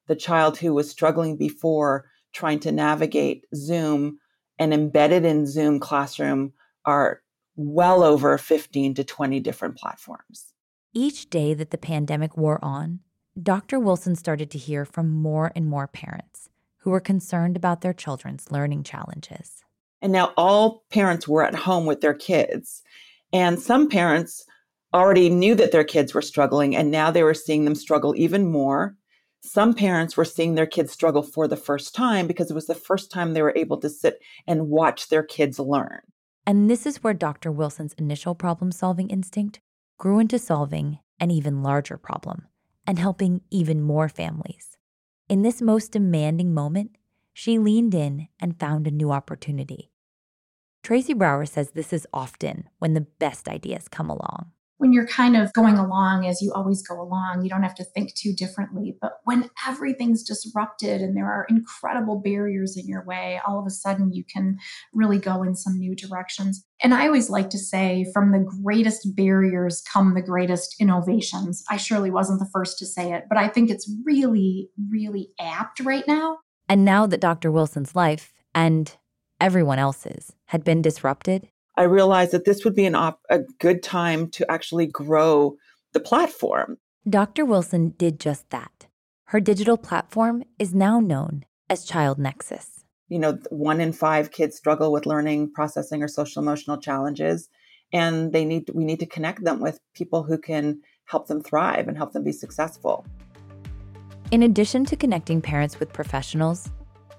the 0.06 0.16
child 0.16 0.58
who 0.58 0.74
was 0.74 0.90
struggling 0.90 1.36
before 1.36 2.06
trying 2.32 2.60
to 2.60 2.72
navigate 2.72 3.46
Zoom 3.54 4.18
and 4.58 4.74
embedded 4.74 5.24
in 5.24 5.46
Zoom 5.46 5.80
classroom 5.80 6.52
are 6.84 7.22
well 7.56 8.02
over 8.02 8.38
15 8.38 8.94
to 8.94 9.04
20 9.04 9.40
different 9.40 9.76
platforms. 9.76 10.52
Each 10.94 11.28
day 11.28 11.54
that 11.54 11.70
the 11.70 11.78
pandemic 11.78 12.36
wore 12.36 12.64
on, 12.64 13.00
Dr. 13.40 13.78
Wilson 13.78 14.16
started 14.16 14.50
to 14.50 14.58
hear 14.58 14.84
from 14.84 15.10
more 15.10 15.52
and 15.54 15.66
more 15.66 15.86
parents 15.86 16.48
who 16.78 16.90
were 16.90 17.00
concerned 17.00 17.56
about 17.56 17.82
their 17.82 17.92
children's 17.92 18.50
learning 18.50 18.82
challenges. 18.82 19.62
And 20.00 20.12
now 20.12 20.32
all 20.36 20.84
parents 20.90 21.26
were 21.26 21.44
at 21.44 21.54
home 21.54 21.86
with 21.86 22.00
their 22.00 22.14
kids. 22.14 22.82
And 23.32 23.58
some 23.58 23.88
parents 23.88 24.44
already 24.94 25.28
knew 25.28 25.54
that 25.54 25.72
their 25.72 25.84
kids 25.84 26.14
were 26.14 26.22
struggling, 26.22 26.74
and 26.74 26.90
now 26.90 27.10
they 27.10 27.22
were 27.22 27.34
seeing 27.34 27.64
them 27.64 27.74
struggle 27.74 28.14
even 28.16 28.50
more. 28.50 28.96
Some 29.40 29.74
parents 29.74 30.16
were 30.16 30.24
seeing 30.24 30.54
their 30.54 30.66
kids 30.66 30.92
struggle 30.92 31.22
for 31.22 31.46
the 31.46 31.56
first 31.56 31.94
time 31.94 32.26
because 32.26 32.50
it 32.50 32.54
was 32.54 32.66
the 32.66 32.74
first 32.74 33.10
time 33.10 33.32
they 33.32 33.42
were 33.42 33.54
able 33.56 33.78
to 33.80 33.88
sit 33.88 34.18
and 34.46 34.68
watch 34.68 35.08
their 35.08 35.22
kids 35.22 35.58
learn. 35.58 36.00
And 36.46 36.70
this 36.70 36.86
is 36.86 37.04
where 37.04 37.14
Dr. 37.14 37.52
Wilson's 37.52 37.92
initial 37.94 38.34
problem 38.34 38.72
solving 38.72 39.10
instinct 39.10 39.60
grew 39.98 40.18
into 40.18 40.38
solving 40.38 40.98
an 41.20 41.30
even 41.30 41.62
larger 41.62 41.98
problem 41.98 42.46
and 42.86 42.98
helping 42.98 43.42
even 43.50 43.82
more 43.82 44.08
families. 44.08 44.76
In 45.28 45.42
this 45.42 45.60
most 45.60 45.92
demanding 45.92 46.54
moment, 46.54 46.96
she 47.34 47.58
leaned 47.58 47.94
in 47.94 48.28
and 48.40 48.58
found 48.58 48.86
a 48.86 48.90
new 48.90 49.12
opportunity. 49.12 49.87
Tracy 50.82 51.12
Brower 51.12 51.44
says 51.46 51.70
this 51.70 51.92
is 51.92 52.06
often 52.12 52.68
when 52.78 52.94
the 52.94 53.06
best 53.18 53.48
ideas 53.48 53.88
come 53.88 54.08
along. 54.08 54.52
when 54.78 54.92
you're 54.92 55.06
kind 55.06 55.36
of 55.36 55.52
going 55.52 55.76
along 55.76 56.26
as 56.26 56.40
you 56.40 56.52
always 56.54 56.86
go 56.86 57.00
along, 57.00 57.42
you 57.42 57.50
don't 57.50 57.64
have 57.64 57.74
to 57.74 57.84
think 57.84 58.14
too 58.14 58.32
differently. 58.32 58.96
But 59.00 59.14
when 59.24 59.50
everything's 59.66 60.22
disrupted 60.22 61.00
and 61.00 61.16
there 61.16 61.26
are 61.26 61.46
incredible 61.50 62.20
barriers 62.24 62.76
in 62.76 62.86
your 62.86 63.04
way, 63.04 63.40
all 63.46 63.58
of 63.58 63.66
a 63.66 63.70
sudden 63.70 64.12
you 64.12 64.24
can 64.24 64.58
really 64.94 65.18
go 65.18 65.42
in 65.42 65.56
some 65.56 65.78
new 65.78 65.94
directions. 65.96 66.64
And 66.82 66.94
I 66.94 67.06
always 67.06 67.28
like 67.28 67.50
to 67.50 67.58
say, 67.58 68.06
from 68.14 68.30
the 68.30 68.46
greatest 68.62 69.16
barriers 69.16 69.82
come 69.92 70.14
the 70.14 70.22
greatest 70.22 70.76
innovations. 70.80 71.64
I 71.68 71.76
surely 71.76 72.12
wasn't 72.12 72.38
the 72.38 72.50
first 72.52 72.78
to 72.78 72.86
say 72.86 73.12
it, 73.12 73.24
but 73.28 73.36
I 73.36 73.48
think 73.48 73.70
it's 73.70 73.92
really, 74.06 74.70
really 74.88 75.30
apt 75.40 75.80
right 75.80 76.06
now. 76.06 76.38
And 76.68 76.84
now 76.84 77.06
that 77.06 77.20
Dr. 77.20 77.50
Wilson's 77.50 77.96
life 77.96 78.32
and 78.54 78.94
everyone 79.40 79.78
else's 79.78 80.32
had 80.46 80.64
been 80.64 80.82
disrupted, 80.82 81.48
I 81.78 81.84
realized 81.84 82.32
that 82.32 82.44
this 82.44 82.64
would 82.64 82.74
be 82.74 82.86
an 82.86 82.96
op- 82.96 83.22
a 83.30 83.38
good 83.60 83.84
time 83.84 84.30
to 84.30 84.50
actually 84.50 84.86
grow 84.86 85.56
the 85.92 86.00
platform. 86.00 86.78
Dr. 87.08 87.44
Wilson 87.44 87.90
did 87.96 88.18
just 88.18 88.50
that. 88.50 88.88
Her 89.26 89.38
digital 89.38 89.76
platform 89.76 90.42
is 90.58 90.74
now 90.74 90.98
known 90.98 91.44
as 91.70 91.84
Child 91.84 92.18
Nexus. 92.18 92.84
You 93.08 93.20
know, 93.20 93.38
one 93.50 93.80
in 93.80 93.92
five 93.92 94.32
kids 94.32 94.56
struggle 94.56 94.90
with 94.90 95.06
learning, 95.06 95.52
processing, 95.52 96.02
or 96.02 96.08
social 96.08 96.42
emotional 96.42 96.78
challenges, 96.78 97.48
and 97.92 98.32
they 98.32 98.44
need 98.44 98.70
we 98.74 98.84
need 98.84 98.98
to 98.98 99.06
connect 99.06 99.44
them 99.44 99.60
with 99.60 99.78
people 99.94 100.24
who 100.24 100.36
can 100.36 100.80
help 101.04 101.28
them 101.28 101.42
thrive 101.42 101.86
and 101.86 101.96
help 101.96 102.12
them 102.12 102.24
be 102.24 102.32
successful. 102.32 103.06
In 104.32 104.42
addition 104.42 104.84
to 104.86 104.96
connecting 104.96 105.40
parents 105.40 105.78
with 105.78 105.92
professionals, 105.92 106.70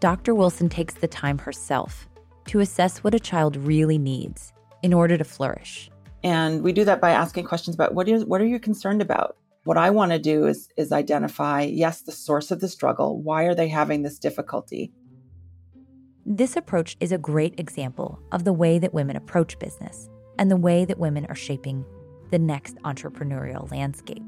Dr. 0.02 0.36
Wilson 0.36 0.68
takes 0.68 0.96
the 0.96 1.08
time 1.08 1.38
herself 1.38 2.09
to 2.50 2.60
assess 2.60 3.04
what 3.04 3.14
a 3.14 3.20
child 3.20 3.56
really 3.58 3.98
needs 3.98 4.54
in 4.82 4.94
order 4.94 5.18
to 5.18 5.24
flourish. 5.24 5.90
And 6.24 6.64
we 6.64 6.74
do 6.74 6.84
that 6.86 7.00
by 7.00 7.12
asking 7.12 7.46
questions 7.46 7.76
about 7.76 7.94
what 7.94 8.10
is 8.10 8.26
what 8.26 8.42
are 8.42 8.46
you 8.46 8.60
concerned 8.60 9.02
about? 9.02 9.38
What 9.66 9.78
I 9.78 9.92
want 9.92 10.12
to 10.12 10.20
do 10.20 10.48
is 10.48 10.68
is 10.76 10.92
identify 10.92 11.62
yes, 11.62 12.02
the 12.02 12.12
source 12.12 12.50
of 12.50 12.60
the 12.60 12.68
struggle. 12.68 13.22
Why 13.22 13.44
are 13.44 13.56
they 13.56 13.68
having 13.68 14.02
this 14.02 14.18
difficulty? 14.18 14.92
This 16.26 16.56
approach 16.56 16.98
is 17.00 17.12
a 17.12 17.18
great 17.18 17.60
example 17.60 18.20
of 18.32 18.44
the 18.44 18.54
way 18.54 18.80
that 18.80 18.94
women 18.94 19.16
approach 19.16 19.58
business 19.60 20.10
and 20.38 20.50
the 20.50 20.58
way 20.58 20.86
that 20.86 20.98
women 20.98 21.26
are 21.28 21.36
shaping 21.36 21.86
the 22.32 22.40
next 22.40 22.78
entrepreneurial 22.84 23.70
landscape. 23.72 24.24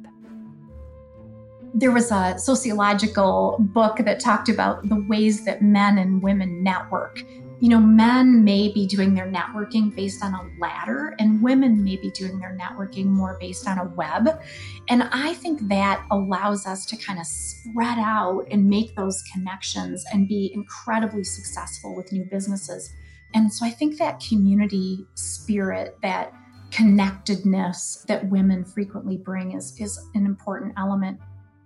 There 1.74 1.92
was 1.92 2.12
a 2.12 2.36
sociological 2.38 3.58
book 3.60 3.98
that 3.98 4.20
talked 4.20 4.50
about 4.50 4.88
the 4.90 5.06
ways 5.08 5.46
that 5.46 5.62
men 5.62 5.98
and 5.98 6.22
women 6.22 6.64
network. 6.64 7.24
You 7.62 7.70
know, 7.70 7.80
men 7.80 8.44
may 8.44 8.70
be 8.70 8.88
doing 8.88 9.14
their 9.14 9.32
networking 9.32 9.96
based 9.96 10.24
on 10.24 10.34
a 10.34 10.50
ladder, 10.60 11.16
and 11.20 11.44
women 11.44 11.84
may 11.84 11.96
be 11.96 12.10
doing 12.10 12.40
their 12.40 12.58
networking 12.60 13.06
more 13.06 13.38
based 13.40 13.68
on 13.68 13.78
a 13.78 13.86
web. 13.86 14.42
And 14.90 15.04
I 15.04 15.36
think 15.36 15.68
that 15.70 16.04
allows 16.10 16.66
us 16.66 16.88
to 16.88 16.98
kind 16.98 17.20
of 17.20 17.28
spread 17.28 18.00
out 18.00 18.48
and 18.50 18.68
make 18.68 18.96
those 18.96 19.22
connections 19.32 20.04
and 20.12 20.28
be 20.28 20.50
incredibly 20.56 21.24
successful 21.24 21.96
with 21.96 22.12
new 22.12 22.26
businesses. 22.32 22.92
And 23.36 23.54
so 23.54 23.64
I 23.64 23.70
think 23.70 24.00
that 24.00 24.20
community 24.28 25.06
spirit, 25.14 25.98
that 26.02 26.34
connectedness 26.72 28.06
that 28.08 28.28
women 28.28 28.66
frequently 28.66 29.18
bring 29.18 29.52
is, 29.52 29.80
is 29.80 30.00
an 30.16 30.26
important 30.26 30.74
element. 30.78 31.20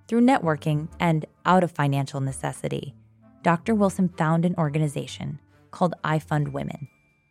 Through 0.09 0.21
networking 0.21 0.89
and 0.99 1.25
out 1.45 1.63
of 1.63 1.71
financial 1.71 2.19
necessity, 2.19 2.95
Dr. 3.43 3.75
Wilson 3.75 4.09
found 4.09 4.43
an 4.43 4.55
organization 4.57 5.39
called 5.75 5.93
I 6.05 6.19
Fund 6.19 6.53
Women. 6.53 6.87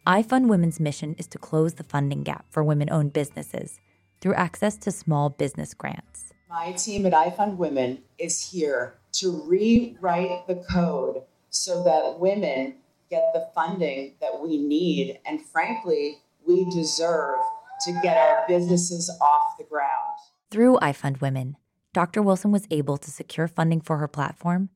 I 0.06 0.22
Fund 0.22 0.50
Women's 0.50 0.78
mission 0.78 1.14
is 1.18 1.26
to 1.28 1.38
close 1.38 1.74
the 1.74 1.82
funding 1.82 2.22
gap 2.22 2.44
for 2.50 2.62
women 2.62 2.90
owned 2.90 3.14
businesses 3.14 3.80
through 4.20 4.34
access 4.34 4.76
to 4.76 4.92
small 4.92 5.30
business 5.30 5.72
grants. 5.72 6.34
My 6.50 6.72
team 6.72 7.06
at 7.06 7.14
I 7.14 7.30
Fund 7.30 7.56
Women 7.56 8.02
is 8.18 8.50
here 8.50 8.98
to 9.12 9.42
rewrite 9.46 10.46
the 10.46 10.62
code 10.70 11.22
so 11.48 11.82
that 11.84 12.20
women 12.20 12.74
get 13.08 13.30
the 13.32 13.48
funding 13.54 14.12
that 14.20 14.38
we 14.38 14.58
need 14.58 15.20
and, 15.24 15.40
frankly, 15.40 16.18
we 16.46 16.68
deserve 16.70 17.38
to 17.86 17.98
get 18.02 18.18
our 18.18 18.44
businesses 18.46 19.10
off 19.22 19.56
the 19.56 19.64
ground. 19.64 20.18
Through 20.50 20.78
I 20.82 20.92
Fund 20.92 21.16
Women, 21.18 21.56
Dr. 21.94 22.20
Wilson 22.20 22.52
was 22.52 22.66
able 22.70 22.98
to 22.98 23.10
secure 23.10 23.48
funding 23.48 23.80
for 23.80 23.96
her 23.96 24.08
platform 24.08 24.68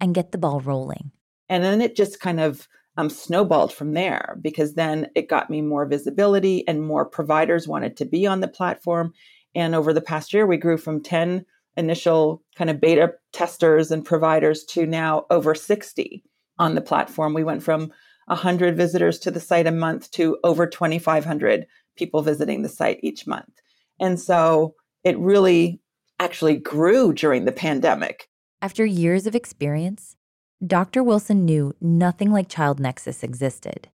and 0.00 0.12
get 0.12 0.32
the 0.32 0.38
ball 0.38 0.58
rolling. 0.58 1.12
And 1.48 1.62
then 1.62 1.80
it 1.80 1.94
just 1.94 2.18
kind 2.18 2.40
of 2.40 2.66
um, 2.96 3.08
snowballed 3.08 3.72
from 3.72 3.94
there 3.94 4.38
because 4.40 4.74
then 4.74 5.08
it 5.14 5.28
got 5.28 5.50
me 5.50 5.62
more 5.62 5.86
visibility 5.86 6.66
and 6.68 6.82
more 6.82 7.04
providers 7.04 7.66
wanted 7.68 7.96
to 7.96 8.04
be 8.04 8.26
on 8.26 8.40
the 8.40 8.48
platform. 8.48 9.12
And 9.54 9.74
over 9.74 9.92
the 9.92 10.00
past 10.00 10.32
year, 10.32 10.46
we 10.46 10.56
grew 10.56 10.76
from 10.76 11.02
10 11.02 11.44
initial 11.76 12.42
kind 12.56 12.68
of 12.68 12.80
beta 12.80 13.12
testers 13.32 13.90
and 13.90 14.04
providers 14.04 14.64
to 14.64 14.86
now 14.86 15.24
over 15.30 15.54
60 15.54 16.22
on 16.58 16.74
the 16.74 16.80
platform. 16.80 17.32
We 17.32 17.44
went 17.44 17.62
from 17.62 17.90
100 18.26 18.76
visitors 18.76 19.18
to 19.20 19.30
the 19.30 19.40
site 19.40 19.66
a 19.66 19.72
month 19.72 20.10
to 20.12 20.38
over 20.44 20.66
2,500 20.66 21.66
people 21.96 22.22
visiting 22.22 22.62
the 22.62 22.68
site 22.68 23.00
each 23.02 23.26
month. 23.26 23.60
And 24.00 24.20
so 24.20 24.74
it 25.04 25.18
really 25.18 25.80
actually 26.20 26.56
grew 26.56 27.12
during 27.12 27.44
the 27.44 27.52
pandemic. 27.52 28.28
After 28.60 28.84
years 28.84 29.26
of 29.26 29.34
experience, 29.34 30.16
Dr. 30.64 31.02
Wilson 31.02 31.44
knew 31.44 31.74
nothing 31.80 32.30
like 32.30 32.48
Child 32.48 32.78
Nexus 32.78 33.24
existed. 33.24 33.88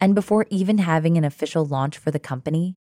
And 0.00 0.14
before 0.14 0.46
even 0.48 0.78
having 0.78 1.18
an 1.18 1.24
official 1.24 1.66
launch 1.66 1.98
for 1.98 2.10
the 2.10 2.18
company, 2.18 2.74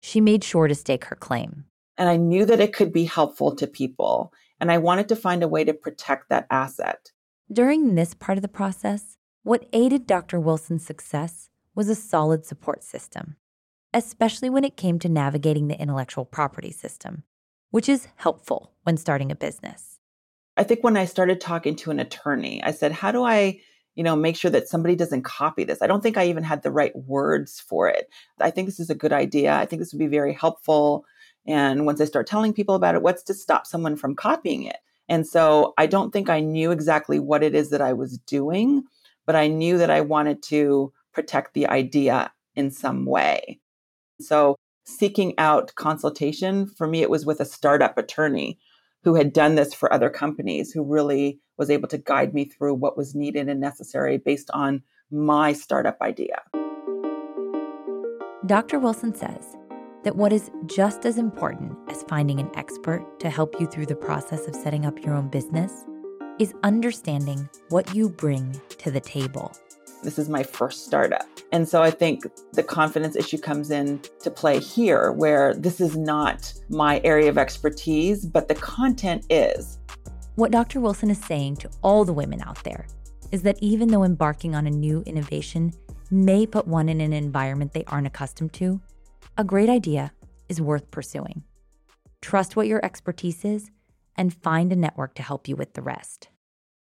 she 0.00 0.20
made 0.20 0.44
sure 0.44 0.68
to 0.68 0.74
stake 0.76 1.06
her 1.06 1.16
claim. 1.16 1.64
And 1.98 2.08
I 2.08 2.16
knew 2.16 2.44
that 2.44 2.60
it 2.60 2.72
could 2.72 2.92
be 2.92 3.06
helpful 3.06 3.56
to 3.56 3.66
people. 3.66 4.32
And 4.60 4.70
I 4.70 4.78
wanted 4.78 5.08
to 5.08 5.16
find 5.16 5.42
a 5.42 5.48
way 5.48 5.64
to 5.64 5.74
protect 5.74 6.28
that 6.28 6.46
asset. 6.48 7.10
During 7.52 7.96
this 7.96 8.14
part 8.14 8.38
of 8.38 8.42
the 8.42 8.48
process, 8.48 9.16
what 9.42 9.68
aided 9.72 10.06
Dr. 10.06 10.38
Wilson's 10.38 10.86
success 10.86 11.50
was 11.74 11.88
a 11.88 11.96
solid 11.96 12.46
support 12.46 12.84
system, 12.84 13.34
especially 13.92 14.48
when 14.48 14.62
it 14.62 14.76
came 14.76 15.00
to 15.00 15.08
navigating 15.08 15.66
the 15.66 15.80
intellectual 15.80 16.24
property 16.24 16.70
system, 16.70 17.24
which 17.70 17.88
is 17.88 18.06
helpful 18.14 18.74
when 18.84 18.96
starting 18.96 19.32
a 19.32 19.36
business. 19.36 19.99
I 20.60 20.62
think 20.62 20.84
when 20.84 20.98
I 20.98 21.06
started 21.06 21.40
talking 21.40 21.74
to 21.76 21.90
an 21.90 22.00
attorney, 22.00 22.62
I 22.62 22.72
said, 22.72 22.92
How 22.92 23.10
do 23.10 23.24
I 23.24 23.60
you 23.94 24.04
know 24.04 24.14
make 24.14 24.36
sure 24.36 24.50
that 24.50 24.68
somebody 24.68 24.94
doesn't 24.94 25.22
copy 25.22 25.64
this? 25.64 25.80
I 25.80 25.86
don't 25.86 26.02
think 26.02 26.18
i 26.18 26.26
even 26.26 26.44
had 26.44 26.62
the 26.62 26.70
right 26.70 26.94
words 26.94 27.58
for 27.58 27.88
it. 27.88 28.10
I 28.38 28.50
think 28.50 28.68
this 28.68 28.78
is 28.78 28.90
a 28.90 28.94
good 28.94 29.12
idea. 29.12 29.54
I 29.54 29.64
think 29.64 29.80
this 29.80 29.90
would 29.94 29.98
be 29.98 30.06
very 30.06 30.34
helpful. 30.34 31.06
And 31.46 31.86
once 31.86 31.98
i 31.98 32.04
start 32.04 32.26
telling 32.26 32.52
people 32.52 32.74
about 32.74 32.94
it 32.94 33.00
what's 33.00 33.22
to 33.24 33.34
stop 33.34 33.66
someone 33.66 33.96
from 33.96 34.14
copying 34.14 34.64
it? 34.64 34.76
And 35.08 35.26
so 35.26 35.72
I 35.78 35.86
don't 35.86 36.12
think 36.12 36.28
I 36.28 36.40
knew 36.40 36.72
exactly 36.72 37.18
what 37.18 37.42
it 37.42 37.54
is 37.54 37.70
that 37.70 37.80
I 37.80 37.94
was 37.94 38.18
doing, 38.18 38.84
but 39.24 39.36
I 39.36 39.46
knew 39.48 39.78
that 39.78 39.90
I 39.90 40.02
wanted 40.02 40.42
to 40.44 40.92
protect 41.14 41.54
the 41.54 41.68
idea 41.68 42.32
in 42.54 42.70
some 42.70 43.06
way. 43.06 43.58
So 44.20 44.56
seeking 44.84 45.32
out 45.38 45.74
consultation, 45.76 46.66
for 46.66 46.86
me, 46.86 47.00
it 47.00 47.08
was 47.08 47.24
with 47.24 47.40
a 47.40 47.46
startup 47.46 47.96
attorney 47.96 48.58
who 49.04 49.14
had 49.14 49.32
done 49.32 49.54
this 49.54 49.72
for 49.72 49.92
other 49.92 50.10
companies, 50.10 50.72
who 50.72 50.82
really 50.82 51.40
was 51.56 51.70
able 51.70 51.88
to 51.88 51.98
guide 51.98 52.34
me 52.34 52.44
through 52.44 52.74
what 52.74 52.96
was 52.96 53.14
needed 53.14 53.48
and 53.48 53.60
necessary 53.60 54.18
based 54.18 54.50
on 54.52 54.82
my 55.10 55.52
startup 55.52 56.00
idea. 56.00 56.42
Dr. 58.46 58.78
Wilson 58.78 59.14
says 59.14 59.56
that 60.04 60.16
what 60.16 60.32
is 60.32 60.50
just 60.66 61.04
as 61.04 61.18
important 61.18 61.76
as 61.88 62.02
finding 62.04 62.40
an 62.40 62.50
expert 62.54 63.04
to 63.20 63.28
help 63.28 63.60
you 63.60 63.66
through 63.66 63.86
the 63.86 63.94
process 63.94 64.46
of 64.46 64.54
setting 64.54 64.86
up 64.86 65.04
your 65.04 65.14
own 65.14 65.28
business 65.28 65.84
is 66.38 66.54
understanding 66.62 67.48
what 67.68 67.94
you 67.94 68.08
bring 68.08 68.58
to 68.78 68.90
the 68.90 69.00
table. 69.00 69.52
This 70.02 70.18
is 70.18 70.28
my 70.28 70.42
first 70.42 70.86
startup. 70.86 71.26
And 71.52 71.68
so 71.68 71.82
I 71.82 71.90
think 71.90 72.26
the 72.52 72.62
confidence 72.62 73.16
issue 73.16 73.38
comes 73.38 73.70
in 73.70 74.00
to 74.20 74.30
play 74.30 74.58
here, 74.58 75.12
where 75.12 75.54
this 75.54 75.80
is 75.80 75.96
not 75.96 76.52
my 76.70 77.00
area 77.04 77.28
of 77.28 77.36
expertise, 77.36 78.24
but 78.24 78.48
the 78.48 78.54
content 78.54 79.26
is. 79.28 79.78
What 80.36 80.52
Dr. 80.52 80.80
Wilson 80.80 81.10
is 81.10 81.22
saying 81.22 81.56
to 81.56 81.70
all 81.82 82.04
the 82.04 82.14
women 82.14 82.40
out 82.42 82.62
there 82.64 82.86
is 83.30 83.42
that 83.42 83.58
even 83.60 83.88
though 83.88 84.04
embarking 84.04 84.54
on 84.54 84.66
a 84.66 84.70
new 84.70 85.02
innovation 85.02 85.72
may 86.10 86.46
put 86.46 86.66
one 86.66 86.88
in 86.88 87.00
an 87.00 87.12
environment 87.12 87.72
they 87.72 87.84
aren't 87.84 88.06
accustomed 88.06 88.52
to, 88.54 88.80
a 89.36 89.44
great 89.44 89.68
idea 89.68 90.12
is 90.48 90.60
worth 90.60 90.90
pursuing. 90.90 91.44
Trust 92.22 92.56
what 92.56 92.66
your 92.66 92.84
expertise 92.84 93.44
is 93.44 93.70
and 94.16 94.34
find 94.34 94.72
a 94.72 94.76
network 94.76 95.14
to 95.14 95.22
help 95.22 95.46
you 95.46 95.56
with 95.56 95.74
the 95.74 95.82
rest. 95.82 96.28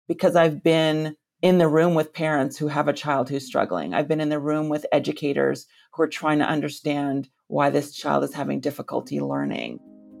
Because 0.07 0.35
I've 0.35 0.63
been 0.63 1.15
in 1.43 1.57
the 1.57 1.67
room 1.67 1.93
with 1.93 2.13
parents 2.13 2.57
who 2.57 2.69
have 2.69 2.87
a 2.87 2.93
child 2.93 3.29
who's 3.29 3.45
struggling. 3.45 3.93
I've 3.93 4.07
been 4.07 4.21
in 4.21 4.29
the 4.29 4.39
room 4.39 4.69
with 4.69 4.85
educators 4.93 5.67
who 5.91 6.01
are 6.01 6.07
trying 6.07 6.39
to 6.39 6.45
understand 6.45 7.27
why 7.47 7.69
this 7.69 7.91
child 7.93 8.23
is 8.23 8.33
having 8.33 8.61
difficulty 8.61 9.19
learning. 9.19 9.77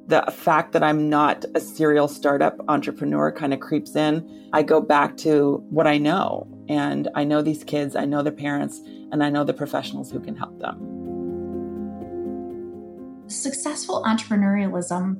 The 0.07 0.23
fact 0.29 0.73
that 0.73 0.83
I'm 0.83 1.09
not 1.09 1.45
a 1.55 1.61
serial 1.61 2.09
startup 2.09 2.57
entrepreneur 2.67 3.31
kind 3.31 3.53
of 3.53 3.61
creeps 3.61 3.95
in. 3.95 4.49
I 4.51 4.63
go 4.63 4.81
back 4.81 5.15
to 5.17 5.63
what 5.69 5.87
I 5.87 5.97
know, 5.97 6.45
and 6.67 7.07
I 7.15 7.23
know 7.23 7.41
these 7.41 7.63
kids, 7.63 7.95
I 7.95 8.03
know 8.03 8.21
their 8.21 8.33
parents, 8.33 8.81
and 9.13 9.23
I 9.23 9.29
know 9.29 9.45
the 9.45 9.53
professionals 9.53 10.11
who 10.11 10.19
can 10.19 10.35
help 10.35 10.59
them 10.59 11.03
successful 13.27 14.03
entrepreneurialism 14.05 15.17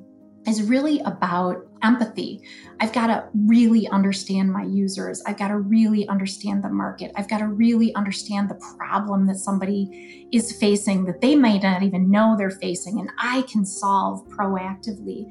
is 0.47 0.63
really 0.63 0.99
about 1.01 1.65
empathy. 1.83 2.41
I've 2.79 2.93
got 2.93 3.07
to 3.07 3.27
really 3.33 3.87
understand 3.89 4.51
my 4.51 4.63
users. 4.63 5.21
I've 5.25 5.37
got 5.37 5.49
to 5.49 5.57
really 5.57 6.07
understand 6.07 6.63
the 6.63 6.69
market. 6.69 7.11
I've 7.15 7.29
got 7.29 7.39
to 7.39 7.47
really 7.47 7.93
understand 7.95 8.49
the 8.49 8.59
problem 8.77 9.27
that 9.27 9.35
somebody 9.35 10.27
is 10.31 10.57
facing 10.57 11.05
that 11.05 11.21
they 11.21 11.35
might 11.35 11.63
not 11.63 11.83
even 11.83 12.09
know 12.09 12.35
they're 12.37 12.49
facing, 12.49 12.99
and 12.99 13.09
I 13.19 13.43
can 13.43 13.65
solve 13.65 14.27
proactively 14.29 15.25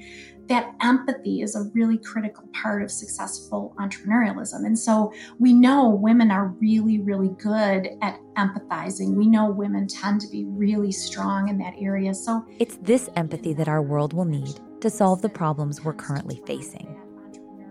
that 0.49 0.75
empathy 0.83 1.41
is 1.41 1.55
a 1.55 1.63
really 1.73 1.97
critical 1.97 2.45
part 2.53 2.83
of 2.83 2.91
successful 2.91 3.75
entrepreneurialism. 3.79 4.67
And 4.67 4.79
so 4.79 5.13
we 5.39 5.53
know 5.53 5.89
women 5.89 6.31
are 6.31 6.49
really, 6.61 7.01
really 7.01 7.31
good 7.39 7.91
at 8.03 8.19
empathizing. 8.37 9.15
We 9.15 9.29
know 9.29 9.51
women 9.51 9.87
tend 9.87 10.21
to 10.23 10.29
be 10.29 10.45
really 10.45 10.93
strong 10.93 11.49
in 11.49 11.59
that 11.59 11.75
area. 11.79 12.13
So 12.13 12.45
it's 12.59 12.77
this 12.83 13.09
empathy 13.17 13.55
that 13.55 13.69
our 13.69 13.81
world 13.81 14.13
will 14.13 14.25
need 14.25 14.61
to 14.83 14.91
solve 14.91 15.23
the 15.23 15.29
problems 15.29 15.83
we're 15.83 15.95
currently 15.95 16.43
facing. 16.47 16.97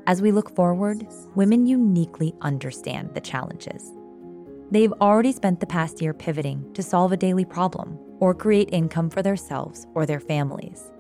As 0.07 0.21
we 0.21 0.31
look 0.31 0.55
forward, 0.55 1.07
women 1.35 1.67
uniquely 1.67 2.33
understand 2.41 3.13
the 3.13 3.21
challenges. 3.21 3.91
They've 4.71 4.93
already 4.93 5.31
spent 5.31 5.59
the 5.59 5.67
past 5.67 6.01
year 6.01 6.13
pivoting 6.13 6.73
to 6.73 6.81
solve 6.81 7.11
a 7.11 7.17
daily 7.17 7.45
problem 7.45 7.99
or 8.19 8.33
create 8.33 8.69
income 8.71 9.09
for 9.09 9.21
themselves 9.21 9.85
or 9.93 10.05
their 10.05 10.19
families 10.19 10.91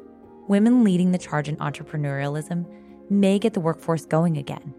women 0.51 0.83
leading 0.83 1.11
the 1.11 1.17
charge 1.17 1.47
in 1.47 1.55
entrepreneurialism 1.57 2.65
may 3.09 3.39
get 3.39 3.53
the 3.53 3.59
workforce 3.61 4.05
going 4.05 4.37
again 4.37 4.73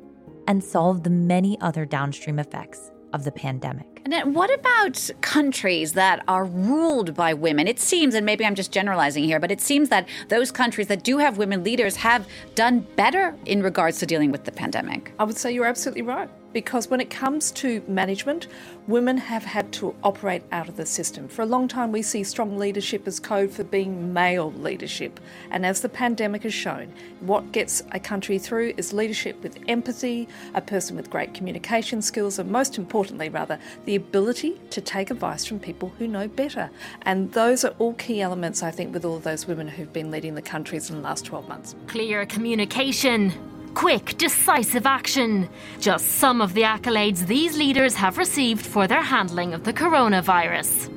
and 0.46 0.62
solve 0.62 1.02
the 1.02 1.08
many 1.08 1.58
other 1.62 1.86
downstream 1.86 2.38
effects 2.38 2.90
of 3.12 3.24
the 3.24 3.32
pandemic. 3.32 3.86
And 4.04 4.34
what 4.34 4.52
about 4.52 5.10
countries 5.20 5.92
that 5.92 6.22
are 6.28 6.44
ruled 6.44 7.14
by 7.14 7.34
women? 7.34 7.68
It 7.68 7.78
seems, 7.78 8.14
and 8.14 8.26
maybe 8.26 8.44
I'm 8.44 8.54
just 8.54 8.72
generalizing 8.72 9.24
here, 9.24 9.38
but 9.38 9.50
it 9.50 9.60
seems 9.60 9.88
that 9.90 10.08
those 10.28 10.50
countries 10.50 10.88
that 10.88 11.04
do 11.04 11.18
have 11.18 11.38
women 11.38 11.62
leaders 11.62 11.96
have 11.96 12.26
done 12.54 12.80
better 12.96 13.34
in 13.46 13.62
regards 13.62 13.98
to 14.00 14.06
dealing 14.06 14.32
with 14.32 14.44
the 14.44 14.52
pandemic. 14.52 15.12
I 15.18 15.24
would 15.24 15.36
say 15.36 15.52
you're 15.52 15.66
absolutely 15.66 16.02
right 16.02 16.28
because 16.52 16.88
when 16.88 17.00
it 17.00 17.10
comes 17.10 17.50
to 17.52 17.82
management, 17.86 18.48
women 18.86 19.16
have 19.16 19.44
had 19.44 19.72
to 19.72 19.94
operate 20.02 20.42
out 20.52 20.68
of 20.68 20.76
the 20.76 20.86
system. 20.86 21.28
For 21.28 21.42
a 21.42 21.46
long 21.46 21.68
time, 21.68 21.92
we 21.92 22.02
see 22.02 22.24
strong 22.24 22.58
leadership 22.58 23.06
as 23.06 23.20
code 23.20 23.50
for 23.50 23.64
being 23.64 24.12
male 24.12 24.52
leadership. 24.52 25.20
And 25.50 25.64
as 25.64 25.80
the 25.80 25.88
pandemic 25.88 26.42
has 26.42 26.54
shown, 26.54 26.92
what 27.20 27.52
gets 27.52 27.82
a 27.92 28.00
country 28.00 28.38
through 28.38 28.74
is 28.76 28.92
leadership 28.92 29.42
with 29.42 29.58
empathy, 29.68 30.28
a 30.54 30.60
person 30.60 30.96
with 30.96 31.10
great 31.10 31.34
communication 31.34 32.02
skills, 32.02 32.38
and 32.38 32.50
most 32.50 32.78
importantly, 32.78 33.28
rather, 33.28 33.58
the 33.84 33.94
ability 33.94 34.60
to 34.70 34.80
take 34.80 35.10
advice 35.10 35.44
from 35.44 35.58
people 35.58 35.92
who 35.98 36.08
know 36.08 36.28
better. 36.28 36.70
And 37.02 37.32
those 37.32 37.64
are 37.64 37.74
all 37.78 37.94
key 37.94 38.20
elements, 38.20 38.62
I 38.62 38.70
think, 38.70 38.92
with 38.92 39.04
all 39.04 39.16
of 39.16 39.24
those 39.24 39.46
women 39.46 39.68
who've 39.68 39.92
been 39.92 40.10
leading 40.10 40.34
the 40.34 40.42
countries 40.42 40.90
in 40.90 40.96
the 40.96 41.02
last 41.02 41.24
12 41.24 41.48
months. 41.48 41.74
Clear 41.86 42.26
communication 42.26 43.32
quick, 43.74 44.16
decisive 44.18 44.86
action. 44.86 45.48
Just 45.80 46.06
some 46.12 46.40
of 46.40 46.54
the 46.54 46.62
accolades 46.62 47.26
these 47.26 47.56
leaders 47.56 47.94
have 47.94 48.18
received 48.18 48.64
for 48.64 48.86
their 48.86 49.02
handling 49.02 49.54
of 49.54 49.64
the 49.64 49.72
coronavirus. 49.72 50.92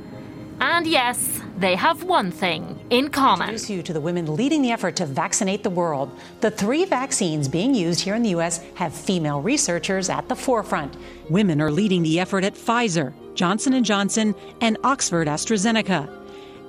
And 0.60 0.88
yes, 0.88 1.42
they 1.58 1.76
have 1.76 2.04
one 2.04 2.32
thing 2.32 2.80
in 2.90 3.10
common. 3.10 3.50
Introduce 3.50 3.70
you 3.70 3.84
to 3.84 3.94
the 3.94 4.00
women 4.00 4.36
leading 4.36 4.62
the 4.62 4.72
effort 4.72 4.96
to 4.98 5.06
vaccinate 5.06 5.64
the 5.64 5.70
world. 5.70 6.10
The 6.42 6.52
three 6.52 6.86
vaccines 6.86 7.48
being 7.48 7.76
used 7.76 8.02
here 8.02 8.16
in 8.16 8.24
the 8.24 8.30
U.S. 8.30 8.64
have 8.76 8.94
female 8.94 9.42
researchers 9.42 10.10
at 10.10 10.30
the 10.30 10.36
forefront. 10.36 10.96
Women 11.30 11.62
are 11.62 11.72
leading 11.72 12.04
the 12.04 12.20
effort 12.20 12.44
at 12.44 12.56
Pfizer, 12.56 13.14
Johnson 13.36 13.84
& 13.84 13.86
Johnson, 13.86 14.34
and 14.62 14.78
Oxford 14.84 15.28
AstraZeneca. 15.28 16.10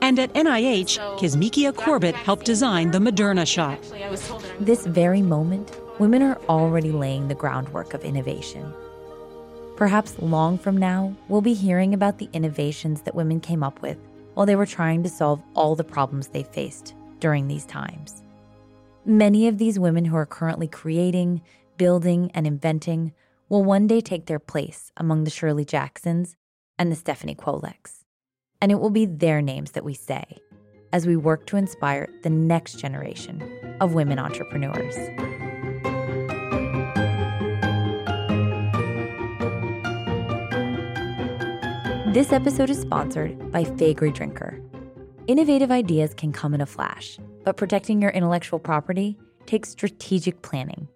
And 0.02 0.18
at 0.18 0.32
NIH, 0.34 0.98
Kizzmekia 1.18 1.74
Corbett 1.74 2.14
helped 2.14 2.44
design 2.44 2.90
the 2.90 2.98
Moderna 2.98 3.46
shot. 3.46 3.78
This 4.60 4.84
very 4.84 5.22
moment, 5.22 5.70
women 5.98 6.22
are 6.22 6.38
already 6.48 6.92
laying 6.92 7.28
the 7.28 7.34
groundwork 7.34 7.94
of 7.94 8.04
innovation. 8.04 8.72
Perhaps 9.76 10.18
long 10.18 10.58
from 10.58 10.76
now, 10.76 11.14
we'll 11.28 11.40
be 11.40 11.54
hearing 11.54 11.94
about 11.94 12.18
the 12.18 12.28
innovations 12.32 13.02
that 13.02 13.14
women 13.14 13.40
came 13.40 13.62
up 13.62 13.80
with 13.80 13.98
while 14.34 14.46
they 14.46 14.56
were 14.56 14.66
trying 14.66 15.02
to 15.02 15.08
solve 15.08 15.42
all 15.54 15.74
the 15.74 15.84
problems 15.84 16.28
they 16.28 16.42
faced 16.42 16.94
during 17.20 17.48
these 17.48 17.64
times. 17.64 18.22
Many 19.06 19.48
of 19.48 19.56
these 19.56 19.78
women 19.78 20.04
who 20.04 20.16
are 20.16 20.26
currently 20.26 20.68
creating, 20.68 21.40
building, 21.78 22.30
and 22.34 22.46
inventing 22.46 23.12
will 23.48 23.64
one 23.64 23.86
day 23.86 24.00
take 24.00 24.26
their 24.26 24.38
place 24.38 24.92
among 24.96 25.24
the 25.24 25.30
Shirley 25.30 25.64
Jacksons 25.64 26.36
and 26.78 26.92
the 26.92 26.96
Stephanie 26.96 27.34
Kwoleks. 27.36 28.04
And 28.60 28.70
it 28.72 28.80
will 28.80 28.90
be 28.90 29.06
their 29.06 29.40
names 29.40 29.72
that 29.72 29.84
we 29.84 29.94
say 29.94 30.24
as 30.92 31.06
we 31.06 31.16
work 31.16 31.46
to 31.46 31.56
inspire 31.56 32.08
the 32.22 32.30
next 32.30 32.78
generation 32.78 33.76
of 33.80 33.94
women 33.94 34.18
entrepreneurs. 34.18 34.96
This 42.16 42.32
episode 42.32 42.70
is 42.70 42.80
sponsored 42.80 43.52
by 43.52 43.64
Faegre 43.64 44.10
Drinker. 44.10 44.58
Innovative 45.26 45.70
ideas 45.70 46.14
can 46.14 46.32
come 46.32 46.54
in 46.54 46.62
a 46.62 46.64
flash, 46.64 47.18
but 47.44 47.58
protecting 47.58 48.00
your 48.00 48.10
intellectual 48.10 48.58
property 48.58 49.18
takes 49.44 49.68
strategic 49.68 50.40
planning. 50.40 50.88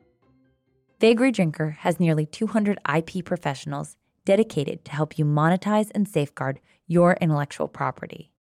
Faegre 0.98 1.30
Drinker 1.30 1.76
has 1.80 2.00
nearly 2.00 2.24
200 2.24 2.78
IP 2.96 3.22
professionals 3.22 3.98
dedicated 4.24 4.82
to 4.86 4.92
help 4.92 5.18
you 5.18 5.26
monetize 5.26 5.90
and 5.94 6.08
safeguard 6.08 6.58
your 6.86 7.18
intellectual 7.20 7.68
property. 7.68 8.32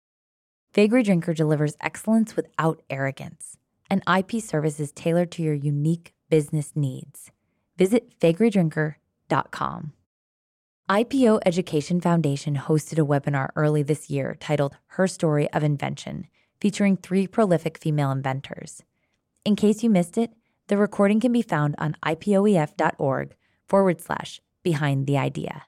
Faegre 0.72 1.04
Drinker 1.04 1.34
delivers 1.34 1.76
excellence 1.82 2.34
without 2.34 2.80
arrogance, 2.88 3.58
an 3.90 4.00
IP 4.08 4.40
service 4.40 4.80
is 4.80 4.90
tailored 4.90 5.30
to 5.32 5.42
your 5.42 5.52
unique 5.52 6.14
business 6.30 6.72
needs. 6.74 7.30
Visit 7.76 8.18
faegredrinker.com. 8.18 9.92
IPO 10.90 11.42
Education 11.46 12.00
Foundation 12.00 12.56
hosted 12.56 12.98
a 12.98 13.06
webinar 13.06 13.50
early 13.54 13.84
this 13.84 14.10
year 14.10 14.36
titled 14.40 14.76
Herstory 14.96 15.46
of 15.52 15.62
Invention, 15.62 16.26
featuring 16.60 16.96
three 16.96 17.28
prolific 17.28 17.78
female 17.78 18.10
inventors. 18.10 18.82
In 19.44 19.54
case 19.54 19.84
you 19.84 19.88
missed 19.88 20.18
it, 20.18 20.32
the 20.66 20.76
recording 20.76 21.20
can 21.20 21.30
be 21.30 21.42
found 21.42 21.76
on 21.78 21.94
ipoef.org 22.04 23.36
forward 23.68 24.00
slash 24.00 24.40
behind 24.64 25.06
the 25.06 25.16
idea. 25.16 25.62